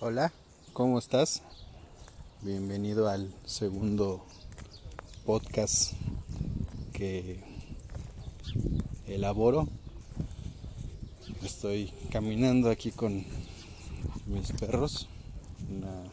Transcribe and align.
Hola, 0.00 0.32
¿cómo 0.74 1.00
estás? 1.00 1.42
Bienvenido 2.42 3.08
al 3.08 3.34
segundo 3.44 4.24
podcast 5.26 5.94
que 6.92 7.40
elaboro. 9.08 9.66
Estoy 11.42 11.92
caminando 12.12 12.70
aquí 12.70 12.92
con 12.92 13.24
mis 14.26 14.52
perros, 14.52 15.08
una 15.68 16.04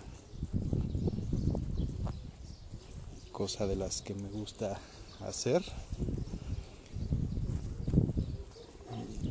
cosa 3.31 3.67
de 3.67 3.75
las 3.75 4.01
que 4.01 4.15
me 4.15 4.29
gusta 4.29 4.79
hacer. 5.27 5.63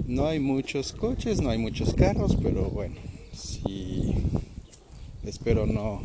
No 0.06 0.26
hay 0.28 0.38
muchos 0.38 0.92
coches, 0.92 1.40
no 1.40 1.50
hay 1.50 1.58
muchos 1.58 1.92
carros, 1.94 2.36
pero 2.40 2.70
bueno, 2.70 2.94
si 3.32 4.03
espero 5.44 5.66
no, 5.66 6.00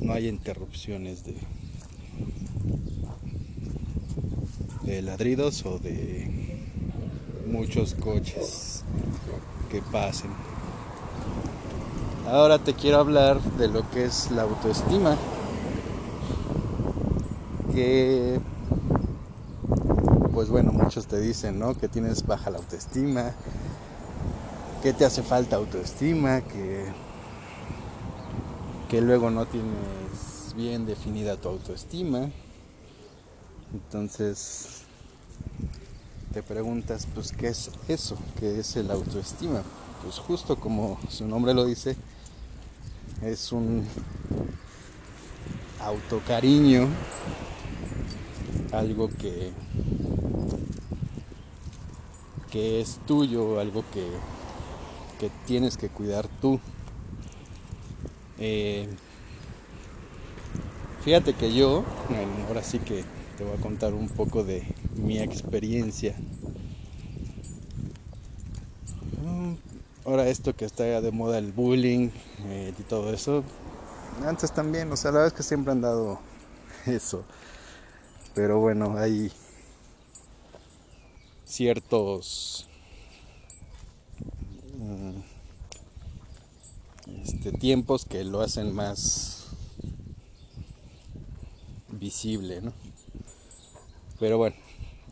no 0.00 0.14
haya 0.14 0.30
interrupciones 0.30 1.26
de, 1.26 1.34
de 4.82 5.02
ladridos 5.02 5.66
o 5.66 5.78
de 5.78 6.64
muchos 7.46 7.92
coches 7.92 8.82
que 9.70 9.82
pasen. 9.82 10.30
Ahora 12.28 12.58
te 12.58 12.72
quiero 12.72 12.96
hablar 12.96 13.42
de 13.58 13.68
lo 13.68 13.90
que 13.90 14.06
es 14.06 14.30
la 14.30 14.44
autoestima. 14.44 15.18
Que 17.74 18.40
pues 20.32 20.48
bueno, 20.48 20.72
muchos 20.72 21.06
te 21.06 21.20
dicen, 21.20 21.58
¿no? 21.58 21.76
Que 21.76 21.88
tienes 21.88 22.26
baja 22.26 22.48
la 22.48 22.56
autoestima, 22.56 23.34
que 24.82 24.94
te 24.94 25.04
hace 25.04 25.22
falta 25.22 25.56
autoestima, 25.56 26.40
que, 26.40 26.86
que 28.90 29.00
luego 29.00 29.30
no 29.30 29.46
tienes 29.46 30.52
bien 30.56 30.84
definida 30.84 31.36
tu 31.36 31.48
autoestima. 31.48 32.28
Entonces 33.72 34.82
te 36.32 36.42
preguntas, 36.42 37.06
pues, 37.14 37.30
¿qué 37.30 37.48
es 37.48 37.70
eso? 37.86 38.18
¿Qué 38.40 38.58
es 38.58 38.74
el 38.74 38.90
autoestima? 38.90 39.62
Pues 40.02 40.18
justo 40.18 40.56
como 40.56 40.98
su 41.08 41.24
nombre 41.24 41.54
lo 41.54 41.64
dice, 41.64 41.96
es 43.22 43.52
un 43.52 43.86
autocariño, 45.80 46.88
algo 48.72 49.08
que 49.08 49.52
que 52.50 52.80
es 52.80 52.98
tuyo, 53.06 53.60
algo 53.60 53.84
que, 53.92 54.04
que 55.20 55.30
tienes 55.46 55.76
que 55.76 55.88
cuidar 55.88 56.26
tú. 56.40 56.58
Eh, 58.42 58.88
fíjate 61.04 61.34
que 61.34 61.52
yo, 61.52 61.84
ahora 62.48 62.62
sí 62.62 62.78
que 62.78 63.04
te 63.36 63.44
voy 63.44 63.58
a 63.58 63.60
contar 63.60 63.92
un 63.92 64.08
poco 64.08 64.44
de 64.44 64.62
mi 64.96 65.18
experiencia. 65.18 66.16
Mm, 69.22 69.52
ahora 70.06 70.26
esto 70.26 70.56
que 70.56 70.64
está 70.64 70.84
de 70.84 71.12
moda 71.12 71.36
el 71.36 71.52
bullying 71.52 72.08
eh, 72.46 72.72
y 72.78 72.82
todo 72.84 73.12
eso, 73.12 73.44
antes 74.24 74.52
también, 74.52 74.90
o 74.90 74.96
sea, 74.96 75.10
la 75.10 75.18
verdad 75.18 75.34
es 75.34 75.36
que 75.36 75.42
siempre 75.42 75.72
han 75.72 75.82
dado 75.82 76.18
eso. 76.86 77.24
Pero 78.34 78.58
bueno, 78.58 78.96
hay 78.96 79.30
ciertos 81.44 82.69
este, 87.24 87.52
tiempos 87.52 88.04
que 88.04 88.24
lo 88.24 88.40
hacen 88.40 88.74
más 88.74 89.48
visible, 91.88 92.60
¿no? 92.60 92.72
Pero 94.18 94.38
bueno, 94.38 94.56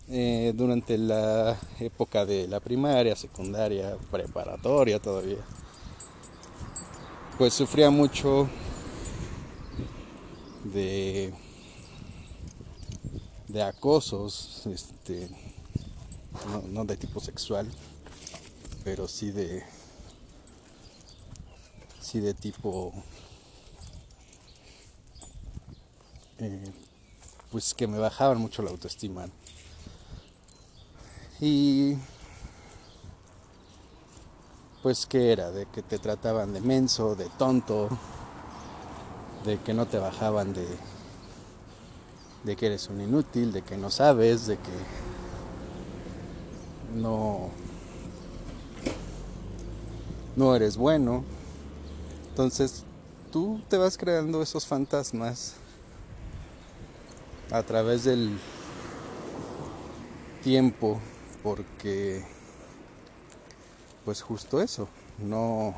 eh, 0.09 0.53
durante 0.55 0.99
la 0.99 1.59
época 1.81 2.25
de 2.27 2.49
la 2.49 2.61
primaria, 2.61 3.17
secundaria, 3.17 3.97
preparatoria 4.11 4.99
todavía, 4.99 5.45
pues 7.39 7.55
sufría 7.55 7.91
mucho 7.91 8.49
de 10.65 11.33
de 13.49 13.63
acosos, 13.63 14.67
este, 14.67 15.29
no, 16.71 16.85
de 16.85 16.97
tipo 16.97 17.19
sexual, 17.19 17.67
pero 18.85 19.09
sí 19.09 19.31
de 19.31 19.63
sí 22.09 22.21
de 22.21 22.33
tipo 22.33 22.93
eh, 26.39 26.73
pues 27.53 27.75
que 27.75 27.87
me 27.87 27.99
bajaban 27.99 28.39
mucho 28.39 28.63
la 28.63 28.71
autoestima 28.71 29.27
y 31.39 31.97
pues 34.83 35.05
que 35.05 35.33
era 35.33 35.51
de 35.51 35.67
que 35.67 35.83
te 35.83 35.99
trataban 35.99 36.55
de 36.55 36.63
menso 36.63 37.15
de 37.15 37.29
tonto 37.39 37.91
de 39.45 39.59
que 39.59 39.75
no 39.75 39.87
te 39.87 39.99
bajaban 39.99 40.55
de 40.55 40.67
de 42.45 42.57
que 42.57 42.67
eres 42.67 42.89
un 42.89 43.03
inútil 43.03 43.53
de 43.53 43.61
que 43.61 43.77
no 43.77 43.91
sabes 43.91 44.47
de 44.47 44.57
que 44.57 45.09
no, 46.95 47.51
no 50.37 50.55
eres 50.55 50.77
bueno. 50.77 51.25
Entonces 52.39 52.85
tú 53.33 53.61
te 53.69 53.79
vas 53.79 53.99
creando 53.99 54.41
esos 54.41 54.65
fantasmas 54.65 55.55
a 57.51 57.65
través 57.65 58.05
del 58.05 58.39
tiempo 60.45 61.01
porque 61.43 62.25
pues 64.05 64.23
justo 64.23 64.63
eso, 64.63 64.89
no 65.19 65.75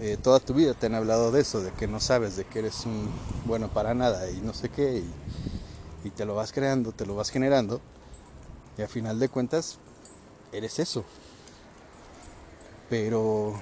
eh, 0.00 0.18
toda 0.20 0.40
tu 0.40 0.52
vida 0.52 0.74
te 0.74 0.86
han 0.86 0.96
hablado 0.96 1.30
de 1.30 1.42
eso, 1.42 1.60
de 1.60 1.70
que 1.70 1.86
no 1.86 2.00
sabes, 2.00 2.34
de 2.34 2.44
que 2.44 2.58
eres 2.58 2.86
un 2.86 3.08
bueno 3.44 3.68
para 3.68 3.94
nada 3.94 4.28
y 4.32 4.40
no 4.40 4.52
sé 4.52 4.68
qué, 4.68 5.04
y 6.02 6.10
te 6.10 6.24
lo 6.24 6.34
vas 6.34 6.50
creando, 6.50 6.90
te 6.90 7.06
lo 7.06 7.14
vas 7.14 7.30
generando, 7.30 7.80
y 8.76 8.82
a 8.82 8.88
final 8.88 9.20
de 9.20 9.28
cuentas, 9.28 9.78
eres 10.50 10.80
eso. 10.80 11.04
Pero 12.90 13.54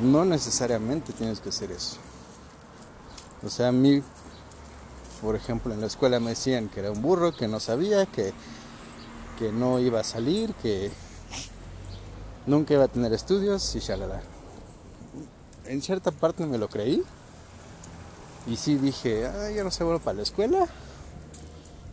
no 0.00 0.24
necesariamente 0.24 1.12
tienes 1.12 1.40
que 1.40 1.52
ser 1.52 1.70
eso. 1.72 1.96
O 3.44 3.50
sea, 3.50 3.68
a 3.68 3.72
mí, 3.72 4.02
por 5.20 5.36
ejemplo, 5.36 5.74
en 5.74 5.80
la 5.80 5.86
escuela 5.86 6.20
me 6.20 6.30
decían 6.30 6.68
que 6.68 6.80
era 6.80 6.90
un 6.90 7.02
burro, 7.02 7.32
que 7.36 7.48
no 7.48 7.60
sabía, 7.60 8.06
que, 8.06 8.32
que 9.38 9.52
no 9.52 9.80
iba 9.80 10.00
a 10.00 10.04
salir, 10.04 10.54
que 10.54 10.90
nunca 12.46 12.74
iba 12.74 12.84
a 12.84 12.88
tener 12.88 13.12
estudios 13.12 13.74
y 13.74 13.80
shalala. 13.80 14.22
En 15.66 15.82
cierta 15.82 16.10
parte 16.10 16.46
me 16.46 16.58
lo 16.58 16.68
creí. 16.68 17.02
Y 18.46 18.56
sí 18.56 18.76
dije, 18.76 19.26
ah, 19.26 19.50
ya 19.50 19.62
no 19.62 19.70
sé 19.70 19.84
bueno 19.84 20.00
para 20.00 20.16
la 20.16 20.22
escuela, 20.22 20.66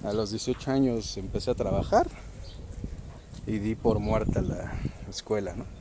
a 0.04 0.14
los 0.14 0.32
18 0.32 0.72
años 0.72 1.18
empecé 1.18 1.52
a 1.52 1.56
trabajar 1.56 2.08
y 3.46 3.60
di 3.60 3.76
por 3.76 4.00
muerta 4.00 4.42
la 4.42 4.72
escuela, 5.10 5.54
¿no? 5.54 5.79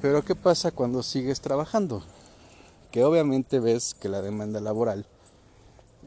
Pero 0.00 0.24
¿qué 0.24 0.34
pasa 0.34 0.70
cuando 0.70 1.02
sigues 1.02 1.40
trabajando? 1.40 2.02
Que 2.92 3.04
obviamente 3.04 3.58
ves 3.58 3.94
que 3.94 4.08
la 4.08 4.22
demanda 4.22 4.60
laboral 4.60 5.06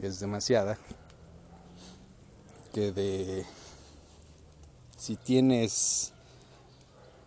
es 0.00 0.18
demasiada, 0.18 0.78
que 2.72 2.90
de 2.92 3.44
si 4.96 5.16
tienes 5.16 6.12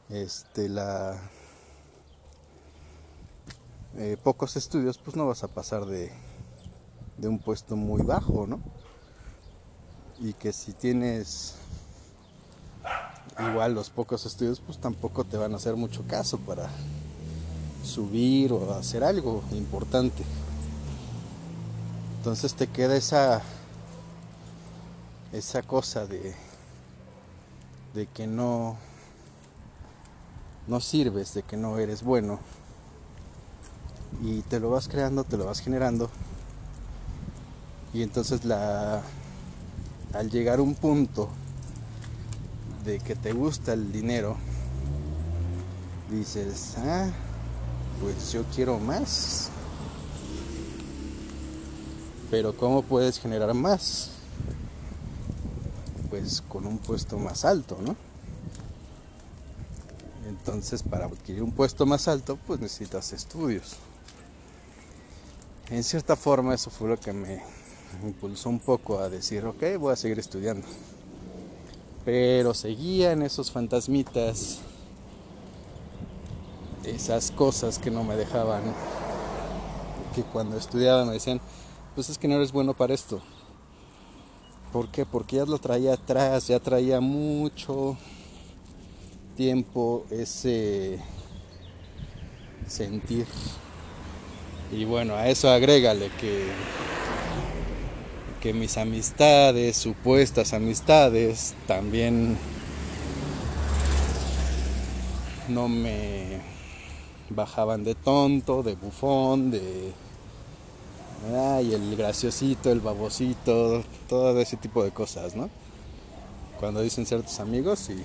este 0.10 0.68
la 0.70 1.20
eh, 3.98 4.18
pocos 4.24 4.56
estudios, 4.56 4.98
pues 4.98 5.16
no 5.16 5.28
vas 5.28 5.44
a 5.44 5.48
pasar 5.48 5.86
de 5.86 6.12
de 7.18 7.28
un 7.28 7.40
puesto 7.40 7.76
muy 7.76 8.02
bajo, 8.02 8.48
¿no? 8.48 8.60
Y 10.20 10.34
que 10.34 10.52
si 10.54 10.74
tienes 10.74 11.56
igual 13.40 13.74
los 13.74 13.90
pocos 13.90 14.26
estudios, 14.26 14.60
pues 14.60 14.78
tampoco 14.78 15.24
te 15.24 15.38
van 15.38 15.54
a 15.54 15.58
hacer 15.58 15.76
mucho 15.76 16.04
caso 16.08 16.38
para 16.38 16.70
subir 17.84 18.54
o 18.54 18.74
hacer 18.74 19.04
algo 19.04 19.44
importante. 19.52 20.24
Entonces 22.18 22.54
te 22.56 22.68
queda 22.68 22.96
esa 22.96 23.42
esa 25.32 25.62
cosa 25.64 26.06
de 26.06 26.34
de 27.94 28.08
que 28.08 28.28
no 28.28 28.78
no 30.68 30.80
sirves, 30.80 31.34
de 31.34 31.44
que 31.44 31.58
no 31.58 31.78
eres 31.78 32.04
bueno. 32.04 32.40
Y 34.24 34.42
te 34.44 34.60
lo 34.60 34.70
vas 34.70 34.88
creando, 34.88 35.26
te 35.26 35.38
lo 35.38 35.46
vas 35.46 35.60
generando 35.60 36.10
y 37.96 38.04
entonces 38.04 38.44
la 38.44 39.02
al 40.14 40.30
llegar 40.30 40.60
un 40.60 40.76
punto 40.76 41.30
de 42.86 43.00
que 43.00 43.16
te 43.16 43.34
gusta 43.34 43.74
el 43.74 43.92
dinero 43.92 44.38
dices, 46.12 46.76
ah, 46.78 47.10
pues 48.00 48.32
yo 48.32 48.44
quiero 48.54 48.80
más. 48.80 49.50
Pero 52.30 52.56
¿cómo 52.56 52.84
puedes 52.84 53.20
generar 53.20 53.54
más? 53.54 54.12
Pues 56.10 56.42
con 56.42 56.66
un 56.68 56.78
puesto 56.78 57.18
más 57.18 57.44
alto, 57.44 57.78
¿no? 57.82 57.96
Entonces 60.28 60.84
para 60.84 61.06
adquirir 61.06 61.44
un 61.44 61.52
puesto 61.52 61.86
más 61.86 62.08
alto 62.08 62.38
pues 62.46 62.60
necesitas 62.60 63.14
estudios. 63.14 63.78
En 65.70 65.84
cierta 65.84 66.16
forma 66.16 66.54
eso 66.54 66.70
fue 66.70 66.90
lo 66.90 67.00
que 67.00 67.14
me 67.14 67.42
impulsó 68.04 68.50
un 68.50 68.60
poco 68.60 69.00
a 69.00 69.10
decir, 69.10 69.46
ok, 69.46 69.64
voy 69.80 69.94
a 69.94 69.96
seguir 69.96 70.20
estudiando. 70.20 70.68
Pero 72.06 72.54
seguían 72.54 73.24
esos 73.24 73.52
fantasmitas, 73.52 74.60
esas 76.86 77.32
cosas 77.32 77.80
que 77.80 77.90
no 77.90 78.04
me 78.04 78.16
dejaban, 78.16 78.62
que 80.14 80.22
cuando 80.22 80.56
estudiaba 80.56 81.04
me 81.04 81.14
decían, 81.14 81.42
pues 81.96 82.10
es 82.10 82.20
que 82.20 82.28
no 82.28 82.36
eres 82.36 82.52
bueno 82.52 82.76
para 82.76 82.94
esto. 82.94 83.22
¿Por 84.72 84.90
qué? 84.90 85.06
Porque 85.06 85.38
ya 85.38 85.46
lo 85.46 85.58
traía 85.58 85.94
atrás, 85.94 86.48
ya 86.48 86.60
traía 86.60 87.00
mucho 87.02 87.98
tiempo 89.36 90.06
ese 90.12 91.00
sentir. 92.68 93.26
Y 94.72 94.86
bueno, 94.86 95.16
a 95.16 95.28
eso 95.28 95.50
agrégale 95.50 96.10
que, 96.20 96.50
que 98.46 98.54
mis 98.54 98.78
amistades, 98.78 99.76
supuestas 99.76 100.54
amistades, 100.54 101.56
también 101.66 102.38
no 105.50 105.68
me 105.68 106.42
bajaban 107.32 107.84
de 107.84 107.96
tonto, 107.96 108.62
de 108.62 108.76
bufón, 108.76 109.50
de 109.50 109.92
Ay, 111.36 111.74
el 111.74 111.96
graciosito, 111.96 112.72
el 112.72 112.82
babosito, 112.82 113.84
todo 114.08 114.40
ese 114.40 114.58
tipo 114.58 114.84
de 114.84 114.92
cosas, 114.92 115.36
¿no? 115.36 115.50
Cuando 116.60 116.84
dicen 116.84 117.08
ser 117.08 117.24
tus 117.24 117.40
amigos 117.40 117.90
y 117.90 117.96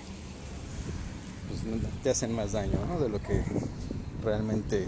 pues, 1.48 1.82
te 2.02 2.08
hacen 2.08 2.34
más 2.34 2.52
daño. 2.52 2.78
De 2.98 3.10
lo 3.10 3.20
que 3.20 3.44
realmente 4.24 4.86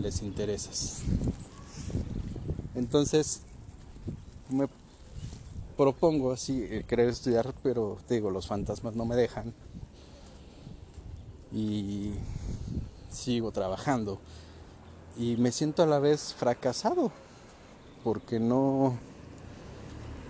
les 0.00 0.22
interesas. 0.22 1.02
Entonces, 2.74 3.42
me 4.54 4.68
propongo 5.76 6.32
así 6.32 6.66
eh, 6.70 6.84
querer 6.86 7.08
estudiar, 7.08 7.52
pero 7.62 7.98
te 8.06 8.14
digo, 8.14 8.30
los 8.30 8.46
fantasmas 8.46 8.94
no 8.94 9.04
me 9.04 9.16
dejan. 9.16 9.52
Y 11.52 12.12
sigo 13.10 13.52
trabajando 13.52 14.18
y 15.16 15.36
me 15.36 15.52
siento 15.52 15.82
a 15.82 15.86
la 15.86 16.00
vez 16.00 16.34
fracasado 16.34 17.12
porque 18.02 18.40
no 18.40 18.98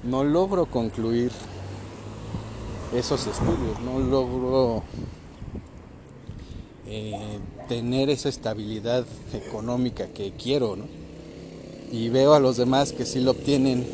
no 0.03 0.23
logro 0.23 0.67
concluir 0.67 1.33
esos 2.95 3.27
estudios, 3.27 3.81
no 3.81 3.99
logro 3.99 4.83
eh, 6.87 7.39
tener 7.69 8.11
esa 8.11 8.29
estabilidad 8.29 9.07
económica 9.33 10.09
que 10.09 10.33
quiero. 10.33 10.77
Y 11.91 12.09
veo 12.09 12.35
a 12.35 12.41
los 12.41 12.57
demás 12.57 12.93
que 12.93 13.07
sí 13.07 13.21
lo 13.21 13.31
obtienen, 13.31 13.87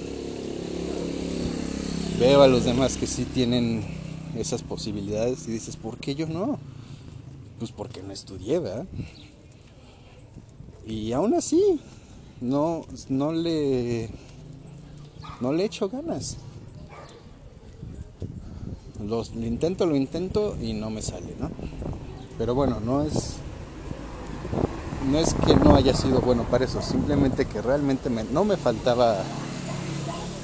veo 2.21 2.43
a 2.43 2.49
los 2.49 2.65
demás 2.65 2.99
que 2.99 3.07
sí 3.07 3.25
tienen 3.25 3.83
esas 4.37 4.63
posibilidades 4.63 5.49
y 5.49 5.53
dices, 5.53 5.77
¿por 5.77 5.97
qué 5.97 6.15
yo 6.15 6.27
no? 6.27 6.59
Pues 7.59 7.73
porque 7.73 8.03
no 8.03 8.13
estudié, 8.13 8.59
¿verdad? 8.59 8.85
Y 10.87 11.13
aún 11.13 11.33
así, 11.35 11.81
no, 12.43 12.85
no 13.09 13.33
le. 13.33 14.11
No 15.41 15.55
le 15.55 15.65
echo 15.65 15.89
ganas. 15.89 16.37
Los, 19.03 19.35
lo 19.35 19.47
intento, 19.47 19.87
lo 19.87 19.97
intento 19.97 20.59
y 20.61 20.75
no 20.75 20.91
me 20.91 21.01
sale, 21.01 21.35
¿no? 21.41 21.51
Pero 22.37 22.55
bueno, 22.55 22.81
no 22.81 23.03
es. 23.03 23.37
No 25.11 25.19
es 25.19 25.33
que 25.33 25.57
no 25.57 25.75
haya 25.75 25.95
sido 25.95 26.21
bueno 26.21 26.45
para 26.51 26.67
eso, 26.67 26.83
simplemente 26.83 27.47
que 27.47 27.63
realmente 27.63 28.11
no 28.11 28.45
me 28.45 28.59
faltaba. 28.59 29.23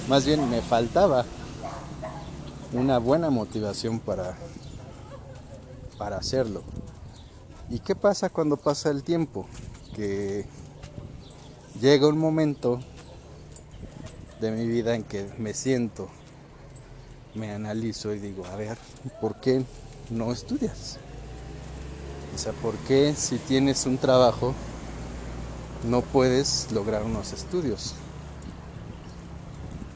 Más 0.09 0.25
bien 0.25 0.49
me 0.49 0.63
faltaba 0.63 1.27
una 2.73 2.99
buena 2.99 3.31
motivación 3.31 4.01
para, 4.01 4.37
para 5.99 6.17
hacerlo. 6.17 6.63
¿Y 7.71 7.81
qué 7.81 7.95
pasa 7.95 8.29
cuando 8.29 8.57
pasa 8.57 8.91
el 8.91 9.03
tiempo? 9.03 9.47
que 9.97 10.45
llega 11.81 12.07
un 12.07 12.19
momento 12.19 12.81
de 14.41 14.51
mi 14.51 14.67
vida 14.67 14.95
en 14.95 15.05
que 15.05 15.27
me 15.39 15.55
siento, 15.55 16.09
me 17.35 17.51
analizo 17.51 18.13
y 18.13 18.19
digo, 18.19 18.45
a 18.45 18.57
ver, 18.57 18.77
¿por 19.23 19.37
qué 19.37 19.65
no 20.11 20.33
estudias? 20.33 20.99
O 22.35 22.39
sea, 22.39 22.53
¿por 22.53 22.75
qué 22.81 23.15
si 23.17 23.39
tienes 23.39 23.87
un 23.87 23.97
trabajo 23.97 24.55
no 25.89 26.03
puedes 26.03 26.71
lograr 26.73 27.03
unos 27.03 27.33
estudios? 27.33 27.95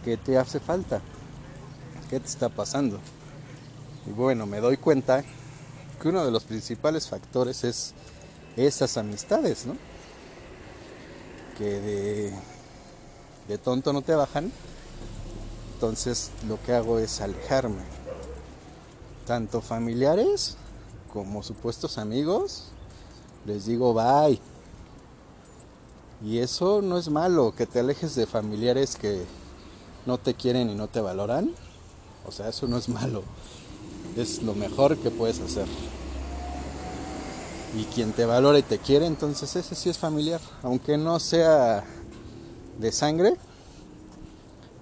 ¿Qué 0.02 0.16
te 0.16 0.38
hace 0.38 0.60
falta? 0.60 1.02
¿Qué 2.10 2.18
te 2.18 2.26
está 2.26 2.48
pasando? 2.48 2.98
Y 4.04 4.10
bueno, 4.10 4.44
me 4.44 4.58
doy 4.58 4.76
cuenta 4.76 5.22
que 6.02 6.08
uno 6.08 6.24
de 6.24 6.32
los 6.32 6.42
principales 6.42 7.08
factores 7.08 7.62
es 7.62 7.94
esas 8.56 8.96
amistades, 8.96 9.64
¿no? 9.64 9.76
Que 11.56 12.32
de, 13.46 13.58
tonto 13.58 13.92
no 13.92 14.02
te 14.02 14.16
bajan. 14.16 14.50
Entonces 15.74 16.32
lo 16.48 16.60
que 16.60 16.72
hago 16.72 16.98
es 16.98 17.20
alejarme. 17.20 17.84
Tanto 19.24 19.60
familiares 19.60 20.56
como 21.12 21.44
supuestos 21.44 21.96
amigos. 21.96 22.72
Les 23.46 23.66
digo 23.66 23.94
bye. 23.94 24.40
Y 26.24 26.38
eso 26.38 26.82
no 26.82 26.98
es 26.98 27.08
malo, 27.08 27.54
que 27.54 27.66
te 27.66 27.78
alejes 27.78 28.16
de 28.16 28.26
familiares 28.26 28.96
que 28.96 29.24
no 30.06 30.18
te 30.18 30.34
quieren 30.34 30.70
y 30.70 30.74
no 30.74 30.88
te 30.88 31.00
valoran. 31.00 31.54
O 32.26 32.32
sea, 32.32 32.48
eso 32.48 32.66
no 32.66 32.78
es 32.78 32.88
malo. 32.88 33.22
Es 34.16 34.42
lo 34.42 34.54
mejor 34.54 34.96
que 34.98 35.10
puedes 35.10 35.40
hacer 35.40 35.66
y 37.76 37.84
quien 37.84 38.12
te 38.12 38.24
valora 38.24 38.58
y 38.58 38.62
te 38.62 38.78
quiere, 38.78 39.06
entonces 39.06 39.54
ese 39.54 39.74
sí 39.74 39.90
es 39.90 39.98
familiar, 39.98 40.40
aunque 40.62 40.96
no 40.96 41.20
sea 41.20 41.84
de 42.78 42.92
sangre, 42.92 43.36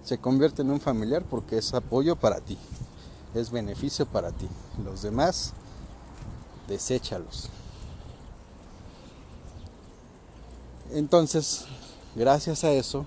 se 0.05 0.19
convierte 0.19 0.63
en 0.63 0.71
un 0.71 0.81
familiar 0.81 1.23
porque 1.29 1.59
es 1.59 1.75
apoyo 1.75 2.17
para 2.17 2.41
ti, 2.41 2.57
es 3.35 3.51
beneficio 3.51 4.07
para 4.07 4.33
ti. 4.33 4.49
Los 4.83 5.03
demás, 5.03 5.53
deséchalos. 6.67 7.51
Entonces, 10.91 11.67
gracias 12.15 12.65
a 12.65 12.71
eso, 12.71 13.05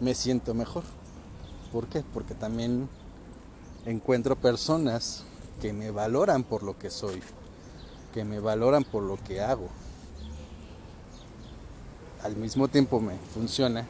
me 0.00 0.14
siento 0.14 0.52
mejor. 0.52 0.82
¿Por 1.72 1.86
qué? 1.86 2.04
Porque 2.12 2.34
también 2.34 2.88
encuentro 3.86 4.36
personas 4.36 5.24
que 5.60 5.72
me 5.72 5.90
valoran 5.90 6.44
por 6.44 6.62
lo 6.62 6.78
que 6.78 6.90
soy, 6.90 7.22
que 8.12 8.24
me 8.24 8.40
valoran 8.40 8.84
por 8.84 9.02
lo 9.02 9.16
que 9.22 9.40
hago. 9.40 9.68
Al 12.22 12.36
mismo 12.36 12.68
tiempo 12.68 13.00
me 13.00 13.16
funciona, 13.34 13.86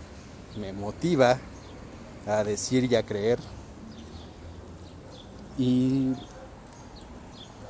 me 0.59 0.73
motiva 0.73 1.39
a 2.27 2.43
decir 2.43 2.91
y 2.91 2.97
a 2.97 3.05
creer. 3.05 3.39
Y 5.57 6.13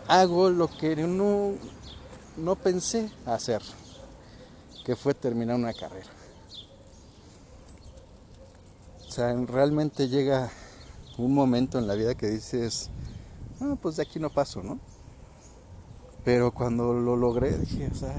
hago 0.08 0.48
lo 0.48 0.68
que 0.68 0.96
no, 0.96 1.52
no 2.38 2.56
pensé 2.56 3.10
hacer, 3.26 3.60
que 4.86 4.96
fue 4.96 5.12
terminar 5.12 5.56
una 5.56 5.74
carrera. 5.74 6.10
O 9.06 9.10
sea, 9.10 9.32
realmente 9.46 10.08
llega 10.08 10.50
un 11.16 11.34
momento 11.34 11.78
en 11.78 11.86
la 11.86 11.94
vida 11.94 12.14
que 12.14 12.28
dices, 12.28 12.90
ah, 13.60 13.76
pues 13.80 13.96
de 13.96 14.02
aquí 14.02 14.18
no 14.18 14.30
paso, 14.30 14.62
¿no? 14.62 14.78
Pero 16.24 16.52
cuando 16.52 16.94
lo 16.94 17.16
logré 17.16 17.56
dije, 17.58 17.88
o 17.92 17.94
sea, 17.94 18.14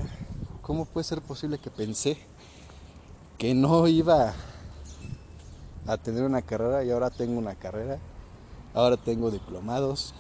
¿cómo 0.61 0.85
puede 0.85 1.03
ser 1.03 1.21
posible 1.21 1.57
que 1.57 1.71
pensé 1.71 2.17
que 3.37 3.53
no 3.53 3.87
iba 3.87 4.33
a 5.87 5.97
tener 5.97 6.23
una 6.23 6.41
carrera 6.41 6.83
y 6.83 6.91
ahora 6.91 7.09
tengo 7.09 7.37
una 7.37 7.55
carrera? 7.55 7.99
Ahora 8.73 8.97
tengo 8.97 9.31
diplomados, 9.31 10.13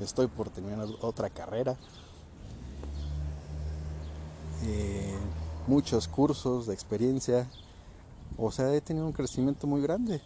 estoy 0.00 0.26
por 0.26 0.50
terminar 0.50 0.88
otra 1.02 1.30
carrera, 1.30 1.76
eh, 4.64 5.14
muchos 5.66 6.08
cursos 6.08 6.66
de 6.66 6.74
experiencia, 6.74 7.46
o 8.38 8.50
sea, 8.50 8.72
he 8.74 8.80
tenido 8.80 9.06
un 9.06 9.12
crecimiento 9.12 9.66
muy 9.66 9.82
grande. 9.82 10.22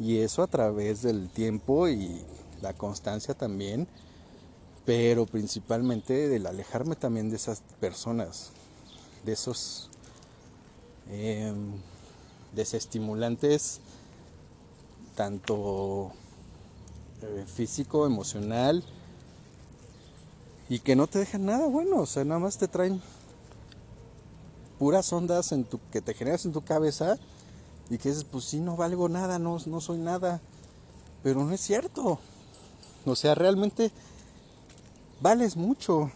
Y 0.00 0.18
eso 0.18 0.42
a 0.42 0.48
través 0.48 1.02
del 1.02 1.28
tiempo 1.28 1.86
y 1.88 2.22
la 2.60 2.72
constancia 2.72 3.34
también 3.34 3.86
pero 4.90 5.24
principalmente 5.24 6.28
del 6.28 6.46
alejarme 6.46 6.96
también 6.96 7.30
de 7.30 7.36
esas 7.36 7.62
personas, 7.78 8.50
de 9.24 9.32
esos 9.32 9.88
eh, 11.10 11.52
desestimulantes, 12.54 13.80
tanto 15.14 16.10
eh, 17.22 17.44
físico, 17.46 18.04
emocional, 18.04 18.82
y 20.68 20.80
que 20.80 20.96
no 20.96 21.06
te 21.06 21.20
dejan 21.20 21.46
nada 21.46 21.66
bueno, 21.66 22.00
o 22.00 22.06
sea, 22.06 22.24
nada 22.24 22.40
más 22.40 22.58
te 22.58 22.66
traen 22.66 23.00
puras 24.78 25.12
ondas 25.12 25.52
en 25.52 25.62
tu, 25.62 25.78
que 25.92 26.00
te 26.00 26.14
generas 26.14 26.46
en 26.46 26.52
tu 26.52 26.62
cabeza 26.62 27.16
y 27.90 27.98
que 27.98 28.08
dices, 28.08 28.24
pues 28.24 28.44
sí, 28.44 28.60
no 28.60 28.76
valgo 28.76 29.08
nada, 29.08 29.38
no, 29.38 29.58
no 29.66 29.80
soy 29.80 29.98
nada, 29.98 30.40
pero 31.22 31.44
no 31.44 31.52
es 31.52 31.60
cierto, 31.60 32.20
o 33.04 33.16
sea, 33.16 33.34
realmente 33.34 33.90
vales 35.20 35.56
mucho, 35.56 36.10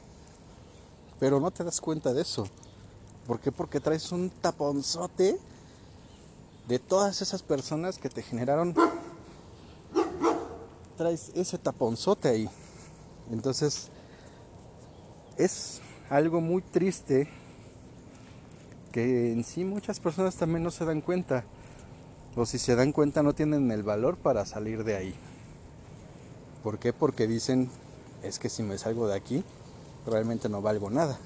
pero 1.18 1.40
no 1.40 1.50
te 1.50 1.64
das 1.64 1.80
cuenta 1.80 2.14
de 2.14 2.22
eso. 2.22 2.46
¿Por 3.26 3.40
qué? 3.40 3.50
Porque 3.50 3.80
traes 3.80 4.12
un 4.12 4.30
taponzote 4.30 5.38
de 6.68 6.78
todas 6.78 7.22
esas 7.22 7.42
personas 7.42 7.98
que 7.98 8.08
te 8.08 8.22
generaron. 8.22 8.74
Traes 10.96 11.32
ese 11.34 11.58
taponzote 11.58 12.28
ahí. 12.28 12.50
Entonces, 13.30 13.88
es 15.36 15.80
algo 16.10 16.40
muy 16.40 16.62
triste 16.62 17.28
que 18.92 19.32
en 19.32 19.42
sí 19.42 19.64
muchas 19.64 19.98
personas 19.98 20.36
también 20.36 20.62
no 20.62 20.70
se 20.70 20.84
dan 20.84 21.00
cuenta. 21.00 21.44
O 22.36 22.46
si 22.46 22.58
se 22.58 22.74
dan 22.74 22.92
cuenta 22.92 23.22
no 23.22 23.32
tienen 23.32 23.70
el 23.70 23.82
valor 23.82 24.16
para 24.16 24.44
salir 24.44 24.84
de 24.84 24.96
ahí. 24.96 25.14
¿Por 26.62 26.78
qué? 26.78 26.92
Porque 26.92 27.26
dicen, 27.26 27.70
es 28.22 28.38
que 28.38 28.48
si 28.48 28.62
me 28.62 28.78
salgo 28.78 29.06
de 29.06 29.14
aquí, 29.14 29.44
realmente 30.06 30.48
no 30.48 30.62
valgo 30.62 30.90
nada. 30.90 31.18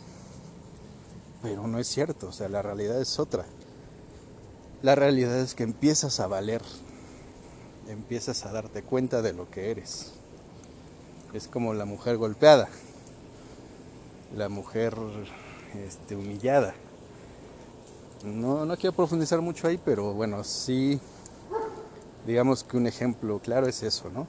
Pero 1.43 1.67
no 1.67 1.79
es 1.79 1.87
cierto, 1.87 2.29
o 2.29 2.33
sea, 2.33 2.49
la 2.49 2.61
realidad 2.61 3.01
es 3.01 3.19
otra. 3.19 3.47
La 4.83 4.95
realidad 4.95 5.39
es 5.39 5.55
que 5.55 5.63
empiezas 5.63 6.21
a 6.21 6.27
valer, 6.27 6.63
empiezas 7.89 8.45
a 8.45 8.53
darte 8.53 8.83
cuenta 8.83 9.23
de 9.23 9.33
lo 9.33 9.51
que 9.51 9.71
eres. 9.71 10.13
Es 11.33 11.49
como 11.49 11.75
la 11.75 11.85
mujer 11.85 12.17
golpeada, 12.17 12.69
la 14.37 14.49
mujer 14.49 14.95
este, 15.87 16.17
humillada. 16.17 16.75
No, 18.25 18.65
no 18.65 18.77
quiero 18.77 18.95
profundizar 18.95 19.41
mucho 19.41 19.69
ahí, 19.69 19.79
pero 19.83 20.13
bueno, 20.13 20.43
sí, 20.45 21.01
digamos 22.27 22.65
que 22.65 22.77
un 22.77 22.87
ejemplo 22.87 23.39
claro 23.39 23.67
es 23.69 23.83
eso, 23.83 24.11
¿no? 24.11 24.27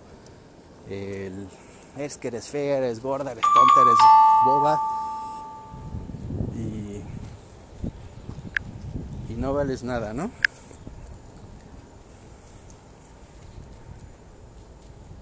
El 0.90 1.48
es 1.98 2.18
que 2.18 2.30
eres 2.30 2.48
fea, 2.48 2.78
eres 2.78 3.02
gorda, 3.02 3.32
eres 3.32 3.44
tonta, 3.44 3.82
eres 3.82 3.98
boba. 4.46 4.80
Y, 6.56 7.02
y 9.32 9.36
no 9.36 9.54
vales 9.54 9.84
nada, 9.84 10.14
¿no? 10.14 10.30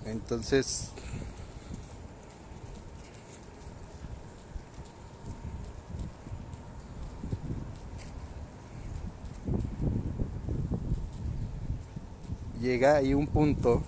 Entonces, 0.05 0.91
llega 12.61 12.95
ahí 12.95 13.13
un 13.13 13.27
punto 13.27 13.83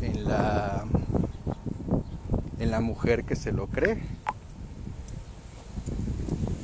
en 0.00 0.24
la 2.70 2.80
mujer 2.80 3.24
que 3.24 3.36
se 3.36 3.52
lo 3.52 3.66
cree. 3.66 3.98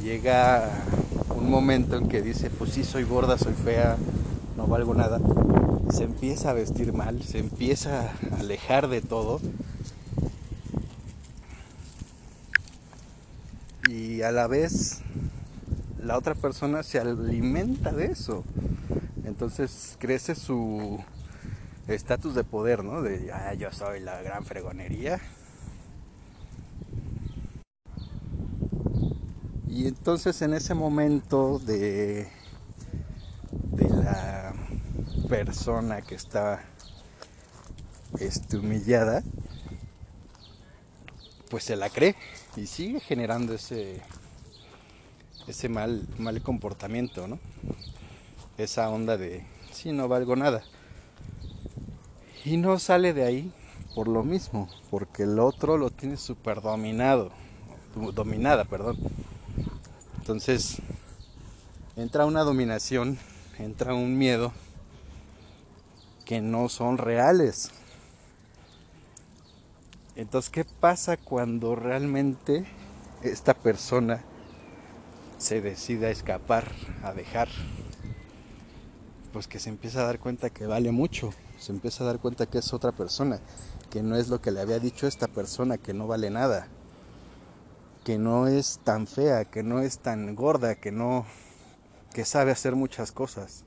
Llega 0.02 0.70
un 1.36 1.50
momento 1.50 1.96
en 1.96 2.08
que 2.08 2.22
dice, 2.22 2.50
pues 2.50 2.72
sí, 2.72 2.84
soy 2.84 3.04
gorda, 3.04 3.38
soy 3.38 3.54
fea, 3.54 3.96
no 4.56 4.66
valgo 4.66 4.94
nada. 4.94 5.20
Se 5.90 6.04
empieza 6.04 6.50
a 6.50 6.52
vestir 6.52 6.92
mal, 6.92 7.22
se 7.22 7.38
empieza 7.38 8.12
a 8.32 8.40
alejar 8.40 8.88
de 8.88 9.00
todo. 9.00 9.40
Y 13.88 14.22
a 14.22 14.30
la 14.30 14.46
vez 14.46 15.00
la 16.02 16.18
otra 16.18 16.34
persona 16.34 16.82
se 16.82 16.98
alimenta 16.98 17.92
de 17.92 18.06
eso. 18.06 18.44
Entonces 19.34 19.96
crece 19.98 20.36
su, 20.36 21.02
estatus 21.88 22.36
de 22.36 22.44
poder, 22.44 22.84
¿no? 22.84 23.02
De 23.02 23.32
ah, 23.32 23.52
yo 23.54 23.72
soy 23.72 23.98
la 23.98 24.22
gran 24.22 24.44
fregonería. 24.44 25.20
Y 29.66 29.88
entonces 29.88 30.40
en 30.40 30.54
ese 30.54 30.74
momento 30.74 31.58
de, 31.58 32.28
de 33.72 33.88
la 33.88 34.54
persona 35.28 36.00
que 36.00 36.14
está 36.14 36.64
este, 38.20 38.58
humillada, 38.58 39.24
pues 41.50 41.64
se 41.64 41.74
la 41.74 41.90
cree 41.90 42.14
y 42.54 42.68
sigue 42.68 43.00
generando 43.00 43.52
ese, 43.52 44.00
ese 45.48 45.68
mal, 45.68 46.06
mal 46.18 46.40
comportamiento, 46.40 47.26
¿no? 47.26 47.40
Esa 48.56 48.88
onda 48.88 49.16
de, 49.16 49.44
sí, 49.72 49.92
no 49.92 50.06
valgo 50.06 50.36
nada. 50.36 50.62
Y 52.44 52.56
no 52.56 52.78
sale 52.78 53.12
de 53.12 53.24
ahí 53.24 53.52
por 53.94 54.06
lo 54.06 54.22
mismo, 54.22 54.68
porque 54.90 55.24
el 55.24 55.38
otro 55.38 55.78
lo 55.78 55.90
tiene 55.90 56.16
super 56.16 56.60
dominado, 56.60 57.30
dominada, 58.14 58.64
perdón. 58.64 58.98
Entonces, 60.18 60.78
entra 61.96 62.26
una 62.26 62.42
dominación, 62.42 63.18
entra 63.58 63.94
un 63.94 64.18
miedo 64.18 64.52
que 66.24 66.40
no 66.40 66.68
son 66.68 66.98
reales. 66.98 67.70
Entonces, 70.16 70.50
¿qué 70.50 70.64
pasa 70.64 71.16
cuando 71.16 71.74
realmente 71.74 72.64
esta 73.22 73.54
persona 73.54 74.22
se 75.38 75.60
decide 75.60 76.06
a 76.06 76.10
escapar, 76.10 76.70
a 77.02 77.12
dejar? 77.12 77.48
Pues 79.34 79.48
que 79.48 79.58
se 79.58 79.68
empieza 79.68 80.00
a 80.00 80.04
dar 80.04 80.20
cuenta 80.20 80.50
que 80.50 80.64
vale 80.64 80.92
mucho, 80.92 81.34
se 81.58 81.72
empieza 81.72 82.04
a 82.04 82.06
dar 82.06 82.20
cuenta 82.20 82.46
que 82.46 82.58
es 82.58 82.72
otra 82.72 82.92
persona, 82.92 83.40
que 83.90 84.00
no 84.00 84.14
es 84.14 84.28
lo 84.28 84.40
que 84.40 84.52
le 84.52 84.60
había 84.60 84.78
dicho 84.78 85.08
esta 85.08 85.26
persona, 85.26 85.76
que 85.76 85.92
no 85.92 86.06
vale 86.06 86.30
nada, 86.30 86.68
que 88.04 88.16
no 88.16 88.46
es 88.46 88.78
tan 88.84 89.08
fea, 89.08 89.44
que 89.44 89.64
no 89.64 89.80
es 89.80 89.98
tan 89.98 90.36
gorda, 90.36 90.76
que 90.76 90.92
no 90.92 91.26
que 92.12 92.24
sabe 92.24 92.52
hacer 92.52 92.76
muchas 92.76 93.10
cosas. 93.10 93.64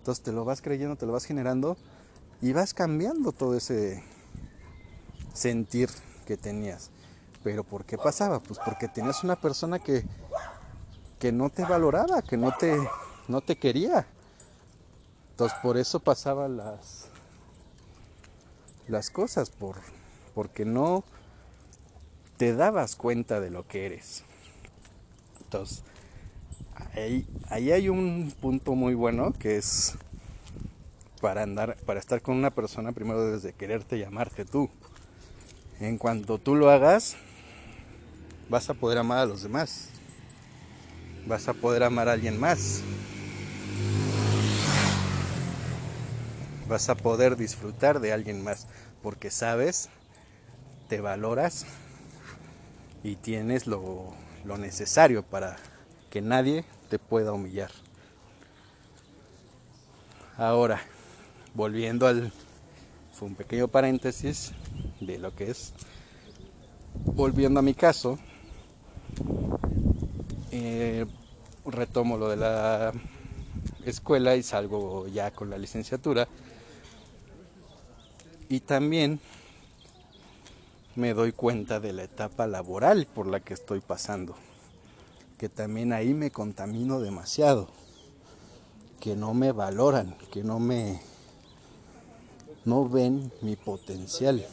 Entonces 0.00 0.22
te 0.22 0.30
lo 0.30 0.44
vas 0.44 0.60
creyendo, 0.60 0.96
te 0.96 1.06
lo 1.06 1.12
vas 1.12 1.24
generando 1.24 1.78
y 2.42 2.52
vas 2.52 2.74
cambiando 2.74 3.32
todo 3.32 3.56
ese 3.56 4.04
sentir 5.32 5.88
que 6.26 6.36
tenías. 6.36 6.90
Pero 7.42 7.64
¿por 7.64 7.86
qué 7.86 7.96
pasaba? 7.96 8.40
Pues 8.40 8.60
porque 8.62 8.88
tenías 8.88 9.24
una 9.24 9.36
persona 9.36 9.78
que, 9.78 10.04
que 11.18 11.32
no 11.32 11.48
te 11.48 11.64
valoraba, 11.64 12.20
que 12.20 12.36
no 12.36 12.54
te, 12.54 12.76
no 13.26 13.40
te 13.40 13.56
quería. 13.56 14.06
Entonces 15.36 15.58
por 15.62 15.76
eso 15.76 16.00
pasaban 16.00 16.56
las, 16.56 17.10
las 18.88 19.10
cosas, 19.10 19.50
por, 19.50 19.76
porque 20.34 20.64
no 20.64 21.04
te 22.38 22.54
dabas 22.54 22.96
cuenta 22.96 23.38
de 23.38 23.50
lo 23.50 23.68
que 23.68 23.84
eres. 23.84 24.24
Entonces, 25.42 25.82
ahí, 26.94 27.26
ahí 27.50 27.70
hay 27.70 27.90
un 27.90 28.32
punto 28.40 28.74
muy 28.74 28.94
bueno 28.94 29.34
que 29.38 29.58
es 29.58 29.98
para 31.20 31.42
andar, 31.42 31.76
para 31.84 32.00
estar 32.00 32.22
con 32.22 32.34
una 32.34 32.50
persona 32.50 32.92
primero 32.92 33.30
desde 33.30 33.52
quererte 33.52 33.98
llamarte 33.98 34.46
tú. 34.46 34.70
En 35.80 35.98
cuanto 35.98 36.38
tú 36.38 36.54
lo 36.54 36.70
hagas, 36.70 37.14
vas 38.48 38.70
a 38.70 38.72
poder 38.74 38.96
amar 38.96 39.18
a 39.18 39.26
los 39.26 39.42
demás. 39.42 39.90
Vas 41.26 41.46
a 41.46 41.52
poder 41.52 41.82
amar 41.82 42.08
a 42.08 42.12
alguien 42.12 42.40
más. 42.40 42.80
Vas 46.68 46.88
a 46.88 46.94
poder 46.94 47.36
disfrutar 47.36 48.00
de 48.00 48.12
alguien 48.12 48.42
más 48.42 48.66
porque 49.02 49.30
sabes, 49.30 49.88
te 50.88 51.00
valoras 51.00 51.64
y 53.04 53.16
tienes 53.16 53.66
lo, 53.66 54.14
necesario 54.58 55.22
para 55.22 55.56
que 56.10 56.20
nadie 56.20 56.64
te 56.88 56.98
pueda 56.98 57.32
humillar. 57.32 57.70
Ahora, 60.36 60.80
volviendo 61.54 62.06
al... 62.06 62.32
Fue 63.12 63.28
un 63.28 63.34
pequeño 63.34 63.68
paréntesis 63.68 64.52
de 65.00 65.18
lo 65.18 65.34
que 65.34 65.50
es. 65.50 65.72
Volviendo 66.94 67.60
a 67.60 67.62
mi 67.62 67.72
caso, 67.72 68.18
eh, 70.50 71.06
retomo 71.64 72.18
lo 72.18 72.28
de 72.28 72.36
la 72.36 72.92
escuela 73.86 74.36
y 74.36 74.42
salgo 74.42 75.06
ya 75.08 75.30
con 75.30 75.48
la 75.48 75.56
licenciatura 75.56 76.28
y 78.48 78.60
también 78.60 79.20
me 80.94 81.14
doy 81.14 81.32
cuenta 81.32 81.80
de 81.80 81.92
la 81.92 82.04
etapa 82.04 82.46
laboral 82.46 83.06
por 83.06 83.26
la 83.26 83.40
que 83.40 83.54
estoy 83.54 83.80
pasando. 83.80 84.34
Que 85.38 85.48
también 85.48 85.92
ahí 85.92 86.14
me 86.14 86.30
contamino 86.30 87.00
demasiado. 87.00 87.68
Que 89.00 89.16
no 89.16 89.34
me 89.34 89.52
valoran, 89.52 90.16
que 90.32 90.42
no 90.42 90.58
me... 90.58 91.00
no 92.64 92.88
ven 92.88 93.30
mi 93.42 93.56
potencial. 93.56 94.46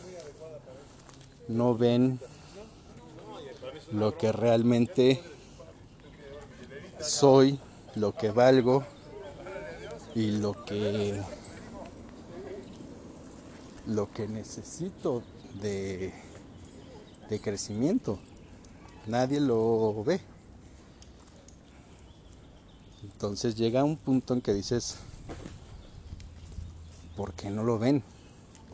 No 1.47 1.77
ven 1.77 2.19
lo 3.91 4.17
que 4.17 4.31
realmente 4.31 5.21
soy, 6.99 7.59
lo 7.95 8.15
que 8.15 8.31
valgo 8.31 8.83
y 10.15 10.31
lo 10.31 10.65
que 10.65 11.21
lo 13.87 14.11
que 14.11 14.27
necesito 14.27 15.23
de, 15.61 16.13
de 17.29 17.39
crecimiento. 17.39 18.19
Nadie 19.07 19.39
lo 19.39 20.03
ve. 20.03 20.21
Entonces 23.03 23.55
llega 23.55 23.83
un 23.83 23.97
punto 23.97 24.33
en 24.33 24.41
que 24.41 24.53
dices, 24.53 24.97
¿por 27.17 27.33
qué 27.33 27.49
no 27.49 27.63
lo 27.63 27.77
ven? 27.77 28.03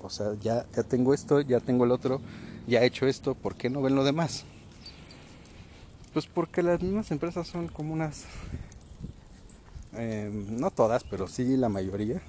O 0.01 0.09
sea, 0.09 0.33
ya, 0.41 0.65
ya 0.75 0.83
tengo 0.83 1.13
esto, 1.13 1.41
ya 1.41 1.59
tengo 1.59 1.85
el 1.85 1.91
otro, 1.91 2.21
ya 2.67 2.81
he 2.81 2.85
hecho 2.85 3.07
esto, 3.07 3.35
¿por 3.35 3.55
qué 3.55 3.69
no 3.69 3.81
ven 3.81 3.95
lo 3.95 4.03
demás? 4.03 4.45
Pues 6.13 6.25
porque 6.25 6.63
las 6.63 6.81
mismas 6.81 7.11
empresas 7.11 7.47
son 7.47 7.67
como 7.67 7.93
unas, 7.93 8.25
em, 9.93 10.59
no 10.59 10.71
todas, 10.71 11.03
pero 11.03 11.27
sí 11.27 11.57
la 11.57 11.69
mayoría, 11.69 12.21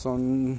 son 0.00 0.58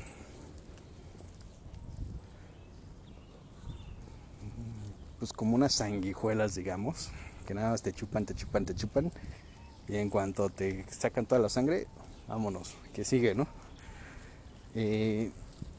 pues 5.17 5.33
como 5.33 5.55
unas 5.55 5.73
sanguijuelas, 5.73 6.53
digamos, 6.53 7.09
que 7.47 7.55
nada 7.55 7.71
más 7.71 7.81
te 7.81 7.91
chupan, 7.91 8.25
te 8.25 8.35
chupan, 8.35 8.65
te 8.65 8.75
chupan, 8.75 9.11
y 9.87 9.97
en 9.97 10.11
cuanto 10.11 10.49
te 10.49 10.85
sacan 10.91 11.25
toda 11.25 11.41
la 11.41 11.49
sangre, 11.49 11.87
vámonos, 12.27 12.75
que 12.93 13.03
sigue, 13.03 13.33
¿no? 13.33 13.47
Eh, 14.75 15.31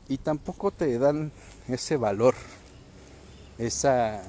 y 0.09 0.19
tampoco 0.19 0.73
te 0.73 0.99
dan 0.99 1.31
ese 1.69 1.97
valor, 1.97 2.35
esa 3.59 4.23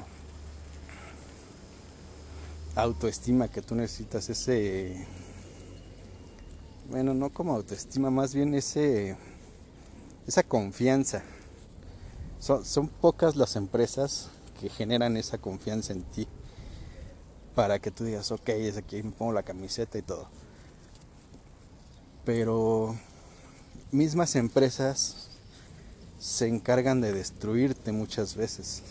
autoestima 2.76 3.48
que 3.48 3.64
tú 3.64 3.74
necesitas, 3.74 4.30
ese, 4.30 5.08
bueno, 6.90 7.14
no 7.14 7.30
como 7.30 7.56
autoestima, 7.56 8.10
más 8.10 8.34
bien 8.34 8.54
ese, 8.54 9.16
esa 10.28 10.44
confianza. 10.44 11.24
Son, 12.40 12.66
son 12.66 12.88
pocas 12.88 13.36
las 13.36 13.56
empresas 13.56 14.30
que 14.60 14.70
generan 14.70 15.18
esa 15.18 15.38
confianza 15.38 15.94
en 15.94 16.04
ti 16.04 16.28
para 17.56 17.80
que 17.80 17.92
tú 17.92 18.04
digas, 18.04 18.32
ok, 18.32 18.50
es 18.50 18.78
aquí, 18.78 19.02
me 19.04 19.12
pongo 19.12 19.32
la 19.32 19.44
camiseta 19.44 19.98
y 19.98 20.02
todo. 20.02 20.28
Pero 22.26 22.96
mismas 23.92 24.36
empresas 24.36 25.30
se 26.20 26.48
encargan 26.48 27.02
de 27.02 27.14
destruirte 27.14 27.92
muchas 27.92 28.36
veces. 28.36 28.82